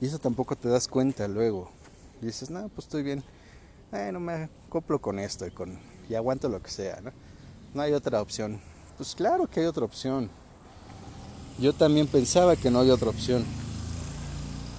Y 0.00 0.06
eso 0.06 0.18
tampoco 0.18 0.56
te 0.56 0.68
das 0.68 0.88
cuenta 0.88 1.26
luego. 1.28 1.70
dices, 2.20 2.50
no, 2.50 2.68
pues 2.68 2.86
estoy 2.86 3.02
bien. 3.02 3.24
no 4.12 4.20
me 4.20 4.50
acoplo 4.68 5.00
con 5.00 5.18
esto 5.18 5.46
y, 5.46 5.50
con, 5.50 5.78
y 6.08 6.14
aguanto 6.14 6.48
lo 6.48 6.62
que 6.62 6.70
sea. 6.70 7.00
¿no? 7.02 7.12
no 7.74 7.82
hay 7.82 7.92
otra 7.92 8.22
opción. 8.22 8.60
Pues 8.96 9.14
claro 9.14 9.48
que 9.48 9.60
hay 9.60 9.66
otra 9.66 9.84
opción. 9.84 10.30
Yo 11.58 11.72
también 11.72 12.06
pensaba 12.06 12.56
que 12.56 12.70
no 12.70 12.78
había 12.78 12.94
otra 12.94 13.10
opción. 13.10 13.44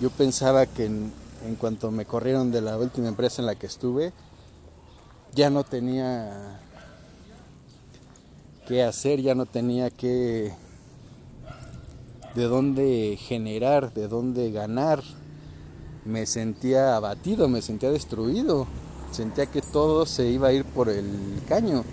Yo 0.01 0.09
pensaba 0.09 0.65
que 0.65 0.85
en, 0.85 1.11
cuanto 1.59 1.91
me 1.91 2.05
corrieron 2.05 2.51
de 2.51 2.61
la 2.61 2.77
última 2.77 3.07
empresa 3.07 3.41
en 3.41 3.45
la 3.45 3.55
que 3.55 3.67
estuve, 3.67 4.13
ya 5.33 5.49
no 5.49 5.63
tenía 5.63 6.59
qué 8.67 8.83
hacer, 8.83 9.21
ya 9.21 9.35
no 9.35 9.45
tenía 9.45 9.89
que 9.89 10.53
de 12.33 12.43
dónde 12.43 13.17
generar, 13.19 13.93
de 13.93 14.07
dónde 14.07 14.51
ganar. 14.51 15.03
Me 16.05 16.25
sentía 16.25 16.95
abatido, 16.95 17.49
me 17.49 17.61
sentía 17.61 17.89
destruido, 17.89 18.67
sentía 19.15 19.45
que 19.45 19.61
todo 19.61 20.05
se 20.05 20.27
iba 20.27 20.49
a 20.49 20.53
ir 20.53 20.65
por 20.65 20.89
el 20.89 21.41
caño. 21.47 21.83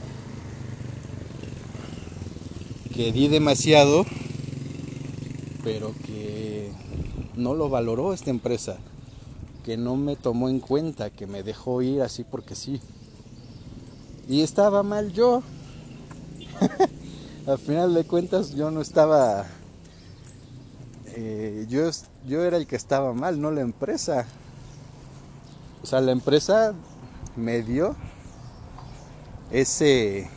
Que 2.95 3.13
di 3.13 3.29
demasiado, 3.29 4.05
pero 5.63 5.95
que 6.05 6.73
no 7.37 7.55
lo 7.55 7.69
valoró 7.69 8.13
esta 8.13 8.31
empresa, 8.31 8.79
que 9.65 9.77
no 9.77 9.97
me 9.97 10.17
tomó 10.17 10.49
en 10.49 10.59
cuenta, 10.59 11.11
que 11.11 11.27
me 11.27 11.43
dejó 11.43 11.81
ir 11.81 12.03
así 12.03 12.25
porque 12.25 12.57
sí. 12.57 12.81
Y 14.29 14.43
estaba 14.43 14.83
mal 14.83 15.13
yo. 15.13 15.43
Al 17.47 17.59
final 17.59 17.95
de 17.95 18.05
cuentas 18.05 18.55
yo 18.55 18.71
no 18.71 18.81
estaba... 18.81 19.47
Eh, 21.15 21.67
yo, 21.69 21.91
yo 22.27 22.43
era 22.45 22.57
el 22.57 22.67
que 22.67 22.77
estaba 22.77 23.13
mal, 23.15 23.41
no 23.41 23.51
la 23.51 23.61
empresa. 23.61 24.27
O 25.83 25.87
sea, 25.87 26.01
la 26.01 26.13
empresa 26.13 26.75
me 27.37 27.63
dio 27.63 27.97
ese 29.51 30.29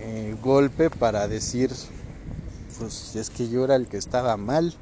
eh, 0.00 0.36
golpe 0.42 0.90
para 0.90 1.28
decir 1.28 1.70
pues 2.78 3.16
es 3.16 3.30
que 3.30 3.48
yo 3.48 3.64
era 3.64 3.74
el 3.76 3.88
que 3.88 3.96
estaba 3.96 4.36
mal, 4.36 4.74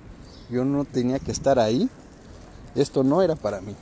yo 0.51 0.65
no 0.65 0.85
tenía 0.85 1.19
que 1.19 1.33
estar 1.33 1.59
ahí, 1.59 1.89
esto 2.75 3.03
no 3.03 3.23
era 3.23 3.37
para 3.37 3.61
mí. 3.61 3.75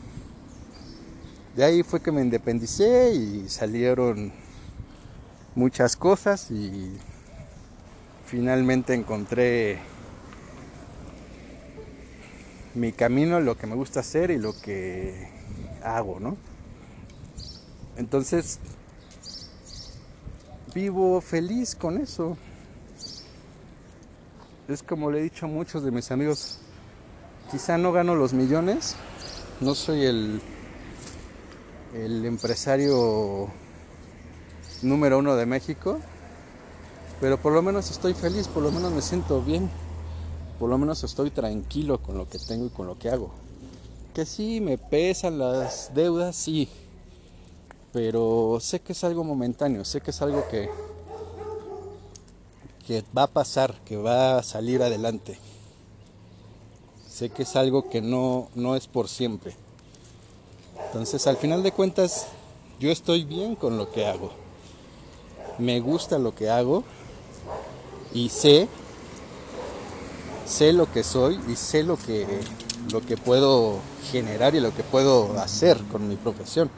De 1.57 1.65
ahí 1.65 1.83
fue 1.83 2.01
que 2.01 2.13
me 2.13 2.21
independicé 2.21 3.13
y 3.13 3.49
salieron 3.49 4.33
muchas 5.55 5.97
cosas 5.97 6.51
y 6.51 6.97
finalmente 8.27 8.95
encontré 8.95 9.79
mi 12.75 12.93
camino, 12.93 13.41
lo 13.41 13.57
que 13.57 13.67
me 13.67 13.75
gusta 13.75 14.01
hacer 14.01 14.31
y 14.31 14.39
lo 14.39 14.53
que 14.61 15.34
hago, 15.85 16.19
¿no? 16.19 16.37
Entonces, 17.97 18.59
vivo 20.75 21.21
feliz 21.21 21.77
con 21.77 21.99
eso 21.99 22.37
es 24.69 24.83
como 24.83 25.11
le 25.11 25.21
he 25.21 25.23
dicho 25.23 25.47
a 25.47 25.49
muchos 25.49 25.85
de 25.85 25.91
mis 25.91 26.11
amigos, 26.11 26.59
quizá 27.51 27.77
no 27.77 27.93
gano 27.93 28.15
los 28.15 28.33
millones, 28.33 28.97
no 29.61 29.75
soy 29.75 30.07
el, 30.07 30.41
el 31.95 32.25
empresario 32.25 33.49
número 34.83 35.19
uno 35.19 35.37
de 35.37 35.45
México, 35.45 36.01
pero 37.21 37.39
por 37.39 37.53
lo 37.53 37.63
menos 37.63 37.91
estoy 37.91 38.15
feliz, 38.15 38.49
por 38.49 38.63
lo 38.63 38.73
menos 38.73 38.93
me 38.93 39.03
siento 39.03 39.43
bien, 39.43 39.71
por 40.59 40.71
lo 40.71 40.79
menos 40.79 41.05
estoy 41.05 41.31
tranquilo 41.31 42.03
con 42.03 42.17
lo 42.17 42.29
que 42.29 42.39
tengo 42.39 42.67
y 42.67 42.71
con 42.71 42.87
lo 42.87 42.99
que 42.99 43.11
hago. 43.11 43.44
Que 44.15 44.25
sí, 44.25 44.61
me 44.61 44.79
pesan 44.79 45.39
las 45.39 45.93
deudas, 45.93 46.37
sí, 46.37 46.69
pero 47.93 48.59
sé 48.61 48.81
que 48.81 48.93
es 48.93 49.03
algo 49.03 49.25
momentáneo, 49.25 49.85
sé 49.85 50.01
que 50.01 50.13
es 50.13 50.23
algo 50.23 50.47
que 50.49 50.71
que 52.87 53.03
va 53.17 53.25
a 53.25 53.27
pasar, 53.27 53.75
que 53.85 53.97
va 53.97 54.39
a 54.39 54.43
salir 54.43 54.83
adelante. 54.83 55.39
Sé 57.09 57.31
que 57.31 57.43
es 57.45 57.57
algo 57.57 57.89
que 57.89 58.03
no, 58.03 58.51
no 58.55 58.77
es 58.77 58.87
por 58.87 59.09
siempre. 59.09 59.57
Entonces, 60.87 61.27
al 61.27 61.39
final 61.39 61.63
de 61.63 61.73
cuentas, 61.73 62.27
yo 62.79 62.91
estoy 62.91 63.25
bien 63.25 63.57
con 63.57 63.79
lo 63.79 63.91
que 63.91 64.07
hago. 64.07 64.33
Me 65.59 65.81
gusta 65.81 66.19
lo 66.19 66.35
que 66.35 66.51
hago 66.51 66.85
y 68.13 68.29
sé 68.29 68.69
sé 70.47 70.73
lo 70.73 70.91
que 70.93 71.03
soy 71.03 71.41
y 71.49 71.57
sé 71.57 71.83
lo 71.83 71.97
que 71.97 72.27
lo 72.91 73.01
que 73.01 73.17
puedo 73.17 73.79
generar 74.11 74.55
y 74.55 74.61
lo 74.61 74.75
que 74.75 74.83
puedo 74.83 75.39
hacer 75.41 75.79
con 75.91 76.09
mi 76.09 76.17
profesión. 76.17 76.71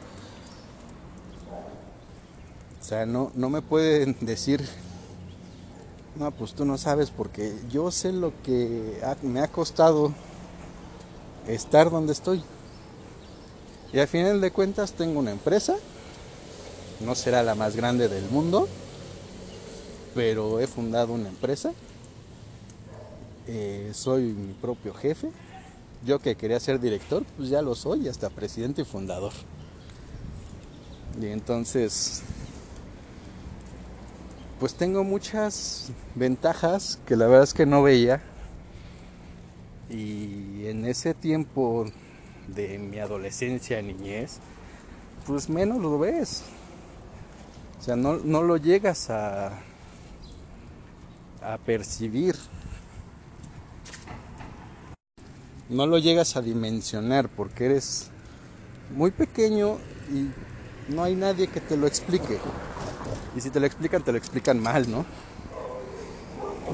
O 2.79 2.83
sea, 2.83 3.05
no, 3.05 3.31
no 3.35 3.49
me 3.49 3.61
pueden 3.61 4.17
decir 4.21 4.67
no, 6.17 6.31
pues 6.31 6.53
tú 6.53 6.65
no 6.65 6.77
sabes 6.79 7.11
porque 7.11 7.53
yo 7.69 7.91
sé 7.91 8.11
lo 8.11 8.33
que 8.41 8.99
me 9.21 9.39
ha 9.39 9.47
costado 9.47 10.13
estar 11.47 11.91
donde 11.91 12.13
estoy. 12.13 12.43
Y 13.93 13.99
al 13.99 14.07
final 14.07 14.41
de 14.41 14.51
cuentas 14.51 14.93
tengo 14.93 15.19
una 15.19 15.31
empresa, 15.31 15.75
no 17.01 17.13
será 17.13 17.43
la 17.43 17.53
más 17.53 17.75
grande 17.75 18.09
del 18.09 18.27
mundo, 18.31 18.67
pero 20.15 20.59
he 20.59 20.65
fundado 20.65 21.13
una 21.13 21.29
empresa, 21.29 21.71
eh, 23.47 23.91
soy 23.93 24.23
mi 24.23 24.53
propio 24.53 24.93
jefe, 24.95 25.29
yo 26.05 26.19
que 26.19 26.35
quería 26.35 26.59
ser 26.59 26.79
director, 26.79 27.23
pues 27.35 27.49
ya 27.49 27.61
lo 27.61 27.75
soy, 27.75 28.07
hasta 28.07 28.29
presidente 28.29 28.81
y 28.81 28.85
fundador. 28.85 29.33
Y 31.21 31.27
entonces 31.27 32.23
pues 34.59 34.73
tengo 34.73 35.03
muchas 35.03 35.91
ventajas 36.15 36.99
que 37.05 37.15
la 37.15 37.27
verdad 37.27 37.43
es 37.43 37.53
que 37.53 37.65
no 37.65 37.83
veía. 37.83 38.21
Y 39.89 40.65
en 40.65 40.85
ese 40.85 41.13
tiempo 41.13 41.85
de 42.47 42.79
mi 42.79 42.97
adolescencia, 42.97 43.81
niñez, 43.81 44.39
pues 45.27 45.47
menos 45.47 45.79
lo 45.79 45.99
ves. 45.99 46.43
O 47.79 47.83
sea, 47.83 47.95
no, 47.95 48.17
no 48.17 48.41
lo 48.41 48.57
llegas 48.57 49.11
a, 49.11 49.59
a 51.43 51.57
percibir. 51.63 52.35
No 55.69 55.85
lo 55.85 55.97
llegas 55.97 56.35
a 56.37 56.41
dimensionar 56.41 57.29
porque 57.29 57.65
eres 57.65 58.09
muy 58.95 59.11
pequeño 59.11 59.77
y 60.11 60.29
no 60.93 61.03
hay 61.03 61.15
nadie 61.15 61.47
que 61.47 61.59
te 61.59 61.75
lo 61.75 61.87
explique. 61.87 62.39
Y 63.35 63.41
si 63.41 63.49
te 63.49 63.59
lo 63.59 63.65
explican, 63.65 64.01
te 64.01 64.11
lo 64.11 64.17
explican 64.17 64.61
mal, 64.61 64.89
¿no? 64.89 65.05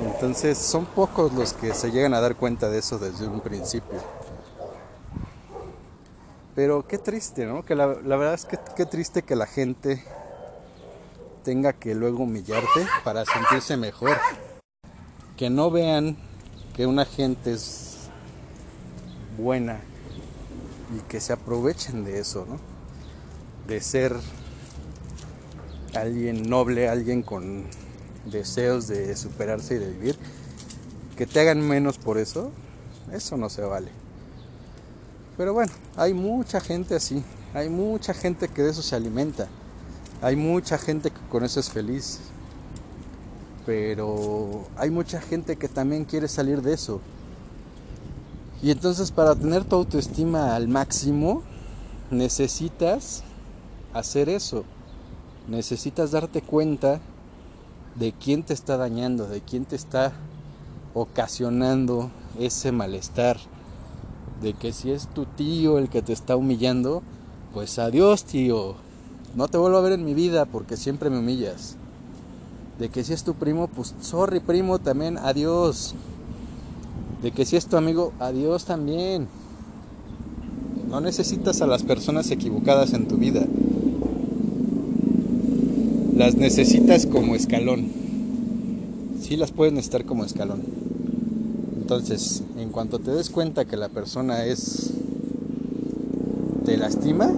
Entonces 0.05 0.57
son 0.57 0.85
pocos 0.85 1.33
los 1.33 1.53
que 1.53 1.73
se 1.73 1.91
llegan 1.91 2.13
a 2.13 2.21
dar 2.21 2.35
cuenta 2.35 2.69
de 2.69 2.79
eso 2.79 2.99
desde 2.99 3.27
un 3.27 3.41
principio. 3.41 3.99
Pero 6.55 6.87
qué 6.87 6.97
triste, 6.99 7.45
¿no? 7.45 7.65
Que 7.65 7.75
la, 7.75 7.87
verdad 7.87 8.33
es 8.35 8.45
que 8.45 8.59
qué 8.75 8.85
triste 8.85 9.23
que 9.23 9.35
la 9.35 9.47
gente 9.47 10.03
tenga 11.43 11.73
que 11.73 11.95
luego 11.95 12.23
humillarte 12.23 12.87
para 13.03 13.25
sentirse 13.25 13.75
mejor. 13.75 14.17
Que 15.35 15.49
no 15.49 15.71
vean 15.71 16.15
que 16.75 16.85
una 16.85 17.05
gente 17.05 17.53
es 17.53 17.92
buena 19.37 19.79
y 20.95 21.01
que 21.09 21.19
se 21.19 21.33
aprovechen 21.33 22.03
de 22.03 22.19
eso, 22.19 22.45
¿no? 22.47 22.59
De 23.67 23.81
ser 23.81 24.15
alguien 25.95 26.49
noble, 26.49 26.89
alguien 26.89 27.23
con 27.23 27.65
deseos 28.25 28.87
de 28.87 29.15
superarse 29.15 29.75
y 29.75 29.79
de 29.79 29.89
vivir, 29.91 30.17
que 31.17 31.25
te 31.25 31.39
hagan 31.39 31.61
menos 31.61 31.97
por 31.97 32.17
eso, 32.17 32.51
eso 33.11 33.37
no 33.37 33.49
se 33.49 33.61
vale. 33.61 33.89
Pero 35.37 35.53
bueno, 35.53 35.71
hay 35.95 36.13
mucha 36.13 36.59
gente 36.61 36.95
así, 36.95 37.23
hay 37.53 37.69
mucha 37.69 38.13
gente 38.13 38.47
que 38.47 38.61
de 38.61 38.71
eso 38.71 38.81
se 38.81 38.95
alimenta, 38.95 39.47
hay 40.21 40.35
mucha 40.35 40.77
gente 40.77 41.11
que 41.11 41.19
con 41.29 41.43
eso 41.43 41.59
es 41.59 41.69
feliz, 41.69 42.19
pero 43.65 44.67
hay 44.77 44.89
mucha 44.89 45.21
gente 45.21 45.55
que 45.55 45.67
también 45.67 46.05
quiere 46.05 46.27
salir 46.27 46.61
de 46.61 46.73
eso. 46.73 47.01
Y 48.63 48.71
entonces 48.71 49.11
para 49.11 49.35
tener 49.35 49.65
tu 49.65 49.75
autoestima 49.75 50.55
al 50.55 50.69
máximo, 50.69 51.43
necesitas 52.09 53.23
hacer 53.93 54.29
eso. 54.29 54.63
Necesitas 55.49 56.11
darte 56.11 56.41
cuenta 56.41 57.01
de 57.95 58.13
quién 58.13 58.43
te 58.43 58.53
está 58.53 58.77
dañando, 58.77 59.27
de 59.27 59.41
quién 59.41 59.65
te 59.65 59.75
está 59.75 60.13
ocasionando 60.93 62.09
ese 62.39 62.71
malestar 62.71 63.37
de 64.41 64.53
que 64.53 64.73
si 64.73 64.91
es 64.91 65.07
tu 65.07 65.25
tío 65.25 65.77
el 65.77 65.89
que 65.89 66.01
te 66.01 66.13
está 66.13 66.35
humillando, 66.35 67.01
pues 67.53 67.79
adiós 67.79 68.25
tío, 68.25 68.75
no 69.35 69.47
te 69.47 69.57
vuelvo 69.57 69.77
a 69.77 69.81
ver 69.81 69.93
en 69.93 70.05
mi 70.05 70.13
vida 70.13 70.45
porque 70.45 70.77
siempre 70.77 71.09
me 71.09 71.19
humillas. 71.19 71.77
De 72.79 72.89
que 72.89 73.03
si 73.03 73.13
es 73.13 73.23
tu 73.23 73.35
primo, 73.35 73.67
pues 73.67 73.93
sorry 74.01 74.39
primo 74.39 74.79
también, 74.79 75.17
adiós. 75.17 75.95
De 77.23 77.31
que 77.31 77.45
si 77.45 77.55
es 77.55 77.67
tu 77.67 77.77
amigo, 77.77 78.11
adiós 78.19 78.65
también. 78.65 79.29
No 80.89 80.99
necesitas 80.99 81.61
a 81.61 81.67
las 81.67 81.81
personas 81.81 82.29
equivocadas 82.31 82.91
en 82.91 83.07
tu 83.07 83.15
vida. 83.15 83.45
Las 86.17 86.35
necesitas 86.35 87.05
como 87.05 87.33
escalón. 87.35 87.87
Sí 89.21 89.37
las 89.37 89.53
pueden 89.53 89.77
estar 89.77 90.03
como 90.03 90.25
escalón. 90.25 90.63
Entonces, 91.77 92.43
en 92.57 92.69
cuanto 92.69 92.99
te 92.99 93.11
des 93.11 93.29
cuenta 93.29 93.63
que 93.63 93.77
la 93.77 93.87
persona 93.87 94.45
es 94.45 94.91
te 96.65 96.75
lastima, 96.75 97.31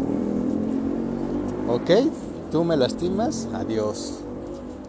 ok, 1.70 1.92
tú 2.52 2.64
me 2.64 2.76
lastimas, 2.76 3.48
adiós. 3.54 4.16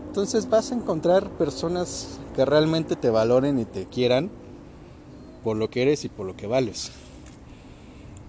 Entonces 0.09 0.49
vas 0.49 0.73
a 0.73 0.75
encontrar 0.75 1.29
personas 1.33 2.07
que 2.35 2.47
realmente 2.47 2.97
te 2.97 3.11
valoren 3.11 3.59
y 3.59 3.67
te 3.67 3.85
quieran 3.85 4.31
por 5.47 5.57
lo 5.57 5.71
que 5.71 5.83
eres 5.83 6.05
y 6.05 6.09
por 6.09 6.27
lo 6.27 6.37
que 6.37 6.49
vales. 6.49 6.91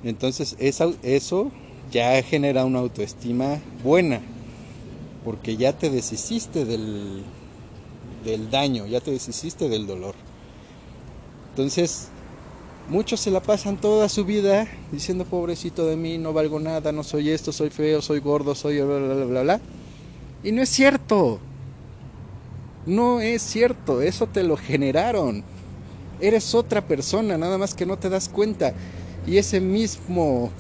Entonces 0.04 0.56
eso, 0.60 0.94
eso 1.02 1.52
ya 1.92 2.22
genera 2.22 2.64
una 2.64 2.78
autoestima 2.78 3.60
buena, 3.84 4.22
porque 5.26 5.58
ya 5.58 5.76
te 5.76 5.90
deshiciste 5.90 6.64
del, 6.64 7.24
del 8.24 8.52
daño, 8.52 8.86
ya 8.86 9.02
te 9.02 9.10
deshiciste 9.10 9.68
del 9.68 9.88
dolor. 9.88 10.14
Entonces, 11.50 12.10
muchos 12.88 13.20
se 13.20 13.32
la 13.32 13.42
pasan 13.42 13.78
toda 13.78 14.10
su 14.10 14.24
vida 14.24 14.68
diciendo, 14.92 15.26
pobrecito 15.26 15.88
de 15.88 15.96
mí, 15.96 16.20
no 16.20 16.34
valgo 16.34 16.60
nada, 16.60 16.92
no 16.92 17.04
soy 17.04 17.32
esto, 17.32 17.52
soy 17.52 17.72
feo, 17.72 18.00
soy 18.04 18.20
gordo, 18.20 18.54
soy 18.54 18.80
bla, 18.80 19.00
bla, 19.00 19.16
bla, 19.16 19.26
bla, 19.26 19.42
bla. 19.42 19.62
Y 20.44 20.52
no 20.52 20.62
es 20.62 20.70
cierto. 20.70 21.40
No 22.86 23.22
es 23.22 23.42
cierto, 23.42 24.04
eso 24.04 24.28
te 24.28 24.44
lo 24.44 24.56
generaron. 24.56 25.57
Eres 26.20 26.56
otra 26.56 26.82
persona, 26.88 27.38
nada 27.38 27.58
más 27.58 27.74
que 27.74 27.86
no 27.86 27.98
te 27.98 28.10
das 28.10 28.30
cuenta. 28.30 28.74
Y 29.26 29.38
ese 29.38 29.60
mismo 29.60 30.52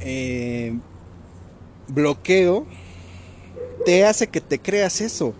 eh, 0.00 0.74
bloqueo 1.88 2.66
te 3.84 4.04
hace 4.04 4.26
que 4.26 4.40
te 4.40 4.58
creas 4.58 5.00
eso. 5.00 5.34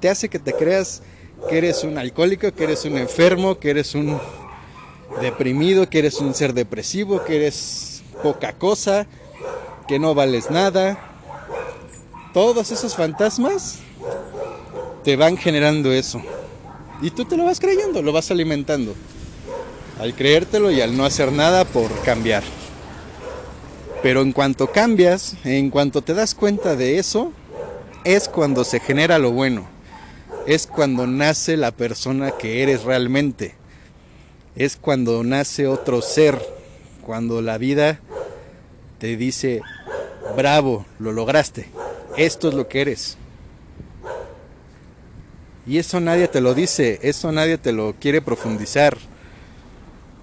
Te 0.00 0.08
hace 0.08 0.28
que 0.28 0.38
te 0.38 0.52
creas 0.52 1.02
que 1.48 1.58
eres 1.58 1.84
un 1.84 1.98
alcohólico, 1.98 2.52
que 2.52 2.64
eres 2.64 2.84
un 2.84 2.98
enfermo, 2.98 3.58
que 3.58 3.70
eres 3.70 3.94
un 3.94 4.18
deprimido, 5.20 5.88
que 5.88 5.98
eres 6.00 6.20
un 6.20 6.34
ser 6.34 6.52
depresivo, 6.52 7.24
que 7.24 7.36
eres 7.36 8.02
poca 8.22 8.52
cosa, 8.52 9.06
que 9.88 9.98
no 9.98 10.14
vales 10.14 10.50
nada. 10.50 10.98
Todos 12.32 12.70
esos 12.70 12.94
fantasmas 12.94 13.78
te 15.04 15.16
van 15.16 15.36
generando 15.36 15.92
eso. 15.92 16.22
Y 17.02 17.10
tú 17.10 17.24
te 17.24 17.36
lo 17.36 17.44
vas 17.44 17.60
creyendo, 17.60 18.02
lo 18.02 18.12
vas 18.12 18.30
alimentando. 18.30 18.94
Al 19.98 20.14
creértelo 20.14 20.70
y 20.70 20.80
al 20.80 20.96
no 20.96 21.04
hacer 21.04 21.32
nada 21.32 21.64
por 21.64 21.90
cambiar. 22.02 22.42
Pero 24.02 24.22
en 24.22 24.32
cuanto 24.32 24.72
cambias, 24.72 25.36
en 25.44 25.70
cuanto 25.70 26.02
te 26.02 26.14
das 26.14 26.34
cuenta 26.34 26.76
de 26.76 26.98
eso, 26.98 27.32
es 28.04 28.28
cuando 28.28 28.64
se 28.64 28.80
genera 28.80 29.18
lo 29.18 29.30
bueno 29.32 29.68
es 30.46 30.66
cuando 30.66 31.06
nace 31.06 31.56
la 31.56 31.70
persona 31.70 32.32
que 32.32 32.62
eres 32.62 32.82
realmente. 32.82 33.54
Es 34.56 34.76
cuando 34.76 35.22
nace 35.22 35.66
otro 35.66 36.02
ser, 36.02 36.40
cuando 37.02 37.40
la 37.40 37.58
vida 37.58 38.00
te 38.98 39.16
dice, 39.16 39.62
bravo, 40.36 40.86
lo 40.98 41.12
lograste, 41.12 41.68
esto 42.16 42.48
es 42.48 42.54
lo 42.54 42.68
que 42.68 42.80
eres. 42.80 43.16
Y 45.66 45.78
eso 45.78 46.00
nadie 46.00 46.28
te 46.28 46.40
lo 46.40 46.54
dice, 46.54 46.98
eso 47.02 47.30
nadie 47.32 47.58
te 47.58 47.72
lo 47.72 47.94
quiere 48.00 48.22
profundizar. 48.22 48.96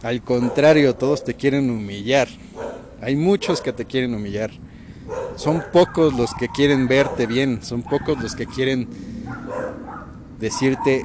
Al 0.03 0.21
contrario, 0.21 0.95
todos 0.95 1.23
te 1.23 1.35
quieren 1.35 1.69
humillar. 1.69 2.27
Hay 3.01 3.15
muchos 3.15 3.61
que 3.61 3.73
te 3.73 3.85
quieren 3.85 4.13
humillar. 4.13 4.51
Son 5.35 5.63
pocos 5.71 6.13
los 6.13 6.33
que 6.33 6.49
quieren 6.49 6.87
verte 6.87 7.27
bien, 7.27 7.63
son 7.63 7.83
pocos 7.83 8.21
los 8.21 8.35
que 8.35 8.47
quieren 8.47 8.87
decirte, 10.39 11.03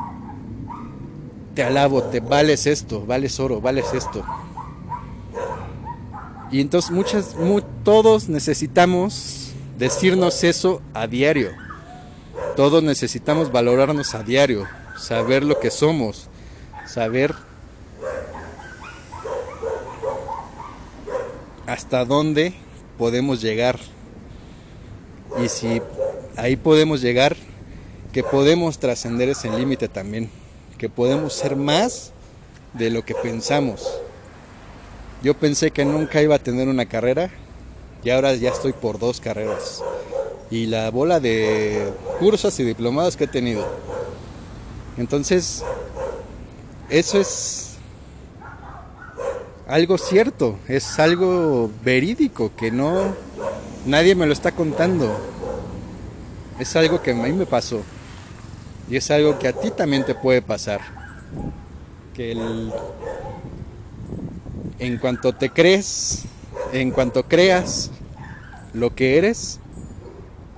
te 1.55 1.63
alabo, 1.63 2.03
te 2.05 2.21
vales 2.21 2.67
esto, 2.67 3.05
vales 3.05 3.39
oro, 3.39 3.61
vales 3.61 3.93
esto. 3.93 4.25
Y 6.51 6.61
entonces 6.61 6.91
muchas, 6.91 7.37
todos 7.83 8.29
necesitamos 8.29 9.53
decirnos 9.79 10.45
eso 10.45 10.83
a 10.95 11.07
diario. 11.07 11.51
Todos 12.57 12.83
necesitamos 12.83 13.51
valorarnos 13.51 14.15
a 14.15 14.23
diario, 14.23 14.67
saber 14.99 15.43
lo 15.43 15.59
que 15.59 15.71
somos, 15.71 16.29
saber 16.87 17.35
hasta 21.67 22.05
dónde 22.05 22.53
podemos 22.99 23.41
llegar. 23.41 23.79
Y 25.43 25.49
si 25.49 25.81
ahí 26.37 26.57
podemos 26.57 27.01
llegar, 27.01 27.37
que 28.13 28.23
podemos 28.23 28.79
trascender 28.79 29.31
ese 29.31 29.49
límite 29.51 29.89
también, 29.89 30.29
que 30.77 30.91
podemos 30.91 31.33
ser 31.33 31.57
más 31.57 32.13
de 32.75 32.91
lo 32.91 33.03
que 33.03 33.15
pensamos. 33.15 34.01
Yo 35.23 35.35
pensé 35.35 35.71
que 35.71 35.87
nunca 35.87 36.21
iba 36.21 36.35
a 36.35 36.39
tener 36.39 36.69
una 36.69 36.85
carrera 36.85 37.31
y 38.05 38.11
ahora 38.11 38.35
ya 38.35 38.51
estoy 38.51 38.75
por 38.75 38.99
dos 38.99 39.21
carreras. 39.21 39.83
Y 40.53 40.67
la 40.67 40.91
bola 40.91 41.19
de 41.19 41.91
cursos 42.19 42.61
y 42.61 42.65
diplomados 42.65 43.17
que 43.17 43.25
he 43.25 43.27
tenido. 43.27 43.67
Entonces, 44.99 45.65
eso 46.91 47.19
es 47.19 47.77
algo 49.67 49.97
cierto, 49.97 50.59
es 50.69 50.99
algo 50.99 51.71
verídico 51.83 52.53
que 52.55 52.71
no 52.71 53.15
nadie 53.87 54.15
me 54.15 54.27
lo 54.27 54.35
está 54.35 54.53
contando 54.53 55.19
Es 56.59 56.77
algo 56.77 57.03
que 57.03 57.13
a 57.13 57.15
mí 57.15 57.33
me 57.33 57.47
pasó. 57.47 57.81
Y 58.91 58.97
es 58.97 59.11
algo 59.11 59.39
que 59.39 59.49
a 59.49 59.55
ti 59.55 59.71
también 59.71 60.05
te 60.05 60.15
puede 60.15 60.43
pasar. 60.43 60.83
Que 62.13 62.33
el, 62.33 62.71
en 64.79 64.99
cuanto 64.99 65.33
te 65.33 65.49
crees, 65.49 66.25
en 66.75 66.91
cuanto 66.91 67.23
creas 67.23 67.91
lo 68.75 68.95
que 68.95 69.17
eres, 69.17 69.59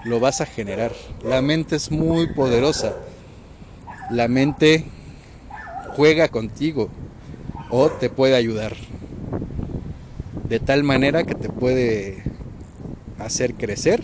lo 0.05 0.21
vas 0.21 0.41
a 0.41 0.47
generar. 0.47 0.93
La 1.23 1.43
mente 1.43 1.77
es 1.77 1.91
muy 1.91 2.29
poderosa. 2.29 2.95
La 4.11 4.29
mente 4.29 4.85
juega 5.97 6.29
contigo 6.29 6.89
o 7.71 7.89
te 7.91 8.11
puede 8.11 8.37
ayudar. 8.37 8.75
De 10.49 10.61
tal 10.61 10.85
manera 10.85 11.25
que 11.25 11.35
te 11.35 11.49
puede 11.49 12.23
hacer 13.19 13.55
crecer 13.55 14.03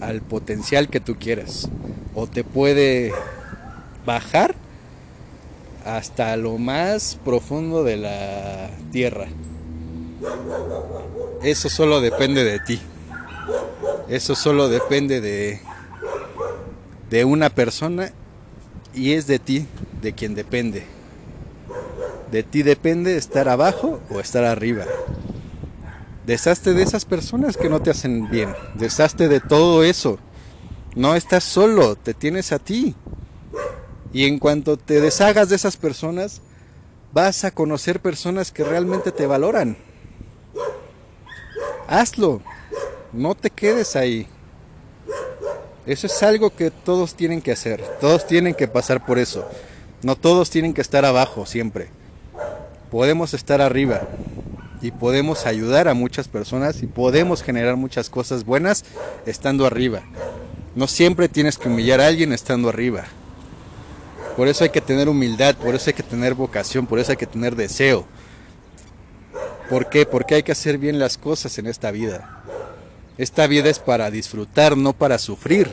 al 0.00 0.20
potencial 0.20 0.88
que 0.88 1.00
tú 1.00 1.14
quieras. 1.14 1.68
O 2.14 2.26
te 2.26 2.42
puede 2.42 3.12
bajar 4.04 4.56
hasta 5.84 6.36
lo 6.36 6.58
más 6.58 7.18
profundo 7.24 7.84
de 7.84 7.96
la 7.96 8.70
tierra. 8.90 9.28
Eso 11.42 11.68
solo 11.68 12.00
depende 12.00 12.44
de 12.44 12.58
ti. 12.60 12.80
Eso 14.08 14.34
solo 14.34 14.68
depende 14.68 15.20
de, 15.20 15.60
de 17.10 17.24
una 17.24 17.50
persona 17.50 18.12
y 18.94 19.12
es 19.12 19.26
de 19.26 19.38
ti, 19.38 19.66
de 20.00 20.12
quien 20.12 20.34
depende. 20.34 20.84
De 22.30 22.42
ti 22.42 22.62
depende 22.62 23.16
estar 23.16 23.48
abajo 23.48 24.00
o 24.10 24.20
estar 24.20 24.44
arriba. 24.44 24.84
Deshazte 26.26 26.72
de 26.72 26.82
esas 26.82 27.04
personas 27.04 27.56
que 27.56 27.68
no 27.68 27.80
te 27.82 27.90
hacen 27.90 28.30
bien. 28.30 28.54
Deshazte 28.74 29.28
de 29.28 29.40
todo 29.40 29.82
eso. 29.82 30.18
No 30.94 31.14
estás 31.14 31.44
solo, 31.44 31.96
te 31.96 32.14
tienes 32.14 32.52
a 32.52 32.58
ti. 32.58 32.94
Y 34.12 34.26
en 34.26 34.38
cuanto 34.38 34.76
te 34.76 35.00
deshagas 35.00 35.48
de 35.48 35.56
esas 35.56 35.76
personas, 35.76 36.42
vas 37.12 37.44
a 37.44 37.50
conocer 37.50 38.00
personas 38.00 38.52
que 38.52 38.64
realmente 38.64 39.10
te 39.10 39.26
valoran. 39.26 39.76
Hazlo. 41.88 42.42
No 43.12 43.34
te 43.34 43.50
quedes 43.50 43.94
ahí. 43.94 44.26
Eso 45.84 46.06
es 46.06 46.22
algo 46.22 46.50
que 46.50 46.70
todos 46.70 47.14
tienen 47.14 47.42
que 47.42 47.52
hacer. 47.52 47.82
Todos 48.00 48.26
tienen 48.26 48.54
que 48.54 48.68
pasar 48.68 49.04
por 49.04 49.18
eso. 49.18 49.46
No 50.02 50.16
todos 50.16 50.48
tienen 50.48 50.72
que 50.72 50.80
estar 50.80 51.04
abajo 51.04 51.44
siempre. 51.44 51.88
Podemos 52.90 53.34
estar 53.34 53.60
arriba 53.60 54.02
y 54.80 54.90
podemos 54.90 55.46
ayudar 55.46 55.88
a 55.88 55.94
muchas 55.94 56.28
personas 56.28 56.82
y 56.82 56.86
podemos 56.86 57.42
generar 57.42 57.76
muchas 57.76 58.10
cosas 58.10 58.44
buenas 58.44 58.84
estando 59.26 59.66
arriba. 59.66 60.02
No 60.74 60.86
siempre 60.86 61.28
tienes 61.28 61.58
que 61.58 61.68
humillar 61.68 62.00
a 62.00 62.06
alguien 62.06 62.32
estando 62.32 62.68
arriba. 62.68 63.04
Por 64.36 64.48
eso 64.48 64.64
hay 64.64 64.70
que 64.70 64.80
tener 64.80 65.08
humildad, 65.08 65.54
por 65.56 65.74
eso 65.74 65.90
hay 65.90 65.94
que 65.94 66.02
tener 66.02 66.34
vocación, 66.34 66.86
por 66.86 66.98
eso 66.98 67.12
hay 67.12 67.18
que 67.18 67.26
tener 67.26 67.54
deseo. 67.54 68.06
¿Por 69.68 69.88
qué? 69.88 70.06
Porque 70.06 70.34
hay 70.34 70.42
que 70.42 70.52
hacer 70.52 70.78
bien 70.78 70.98
las 70.98 71.18
cosas 71.18 71.58
en 71.58 71.66
esta 71.66 71.90
vida. 71.90 72.41
Esta 73.18 73.46
vida 73.46 73.68
es 73.68 73.78
para 73.78 74.10
disfrutar, 74.10 74.76
no 74.76 74.92
para 74.92 75.18
sufrir. 75.18 75.72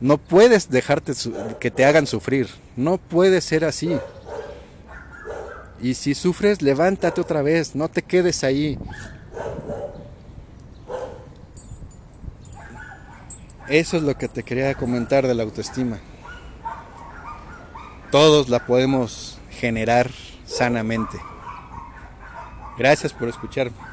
No 0.00 0.18
puedes 0.18 0.70
dejarte 0.70 1.12
que 1.58 1.70
te 1.70 1.84
hagan 1.84 2.06
sufrir. 2.06 2.48
No 2.76 2.98
puede 2.98 3.40
ser 3.40 3.64
así. 3.64 3.98
Y 5.80 5.94
si 5.94 6.14
sufres, 6.14 6.60
levántate 6.60 7.20
otra 7.20 7.42
vez, 7.42 7.74
no 7.74 7.88
te 7.88 8.02
quedes 8.02 8.42
ahí. 8.42 8.78
Eso 13.68 13.98
es 13.98 14.02
lo 14.02 14.16
que 14.16 14.28
te 14.28 14.42
quería 14.42 14.74
comentar 14.74 15.26
de 15.26 15.34
la 15.34 15.42
autoestima. 15.42 15.98
Todos 18.10 18.48
la 18.48 18.64
podemos 18.66 19.38
generar 19.50 20.10
sanamente. 20.46 21.18
Gracias 22.78 23.12
por 23.12 23.28
escucharme. 23.28 23.87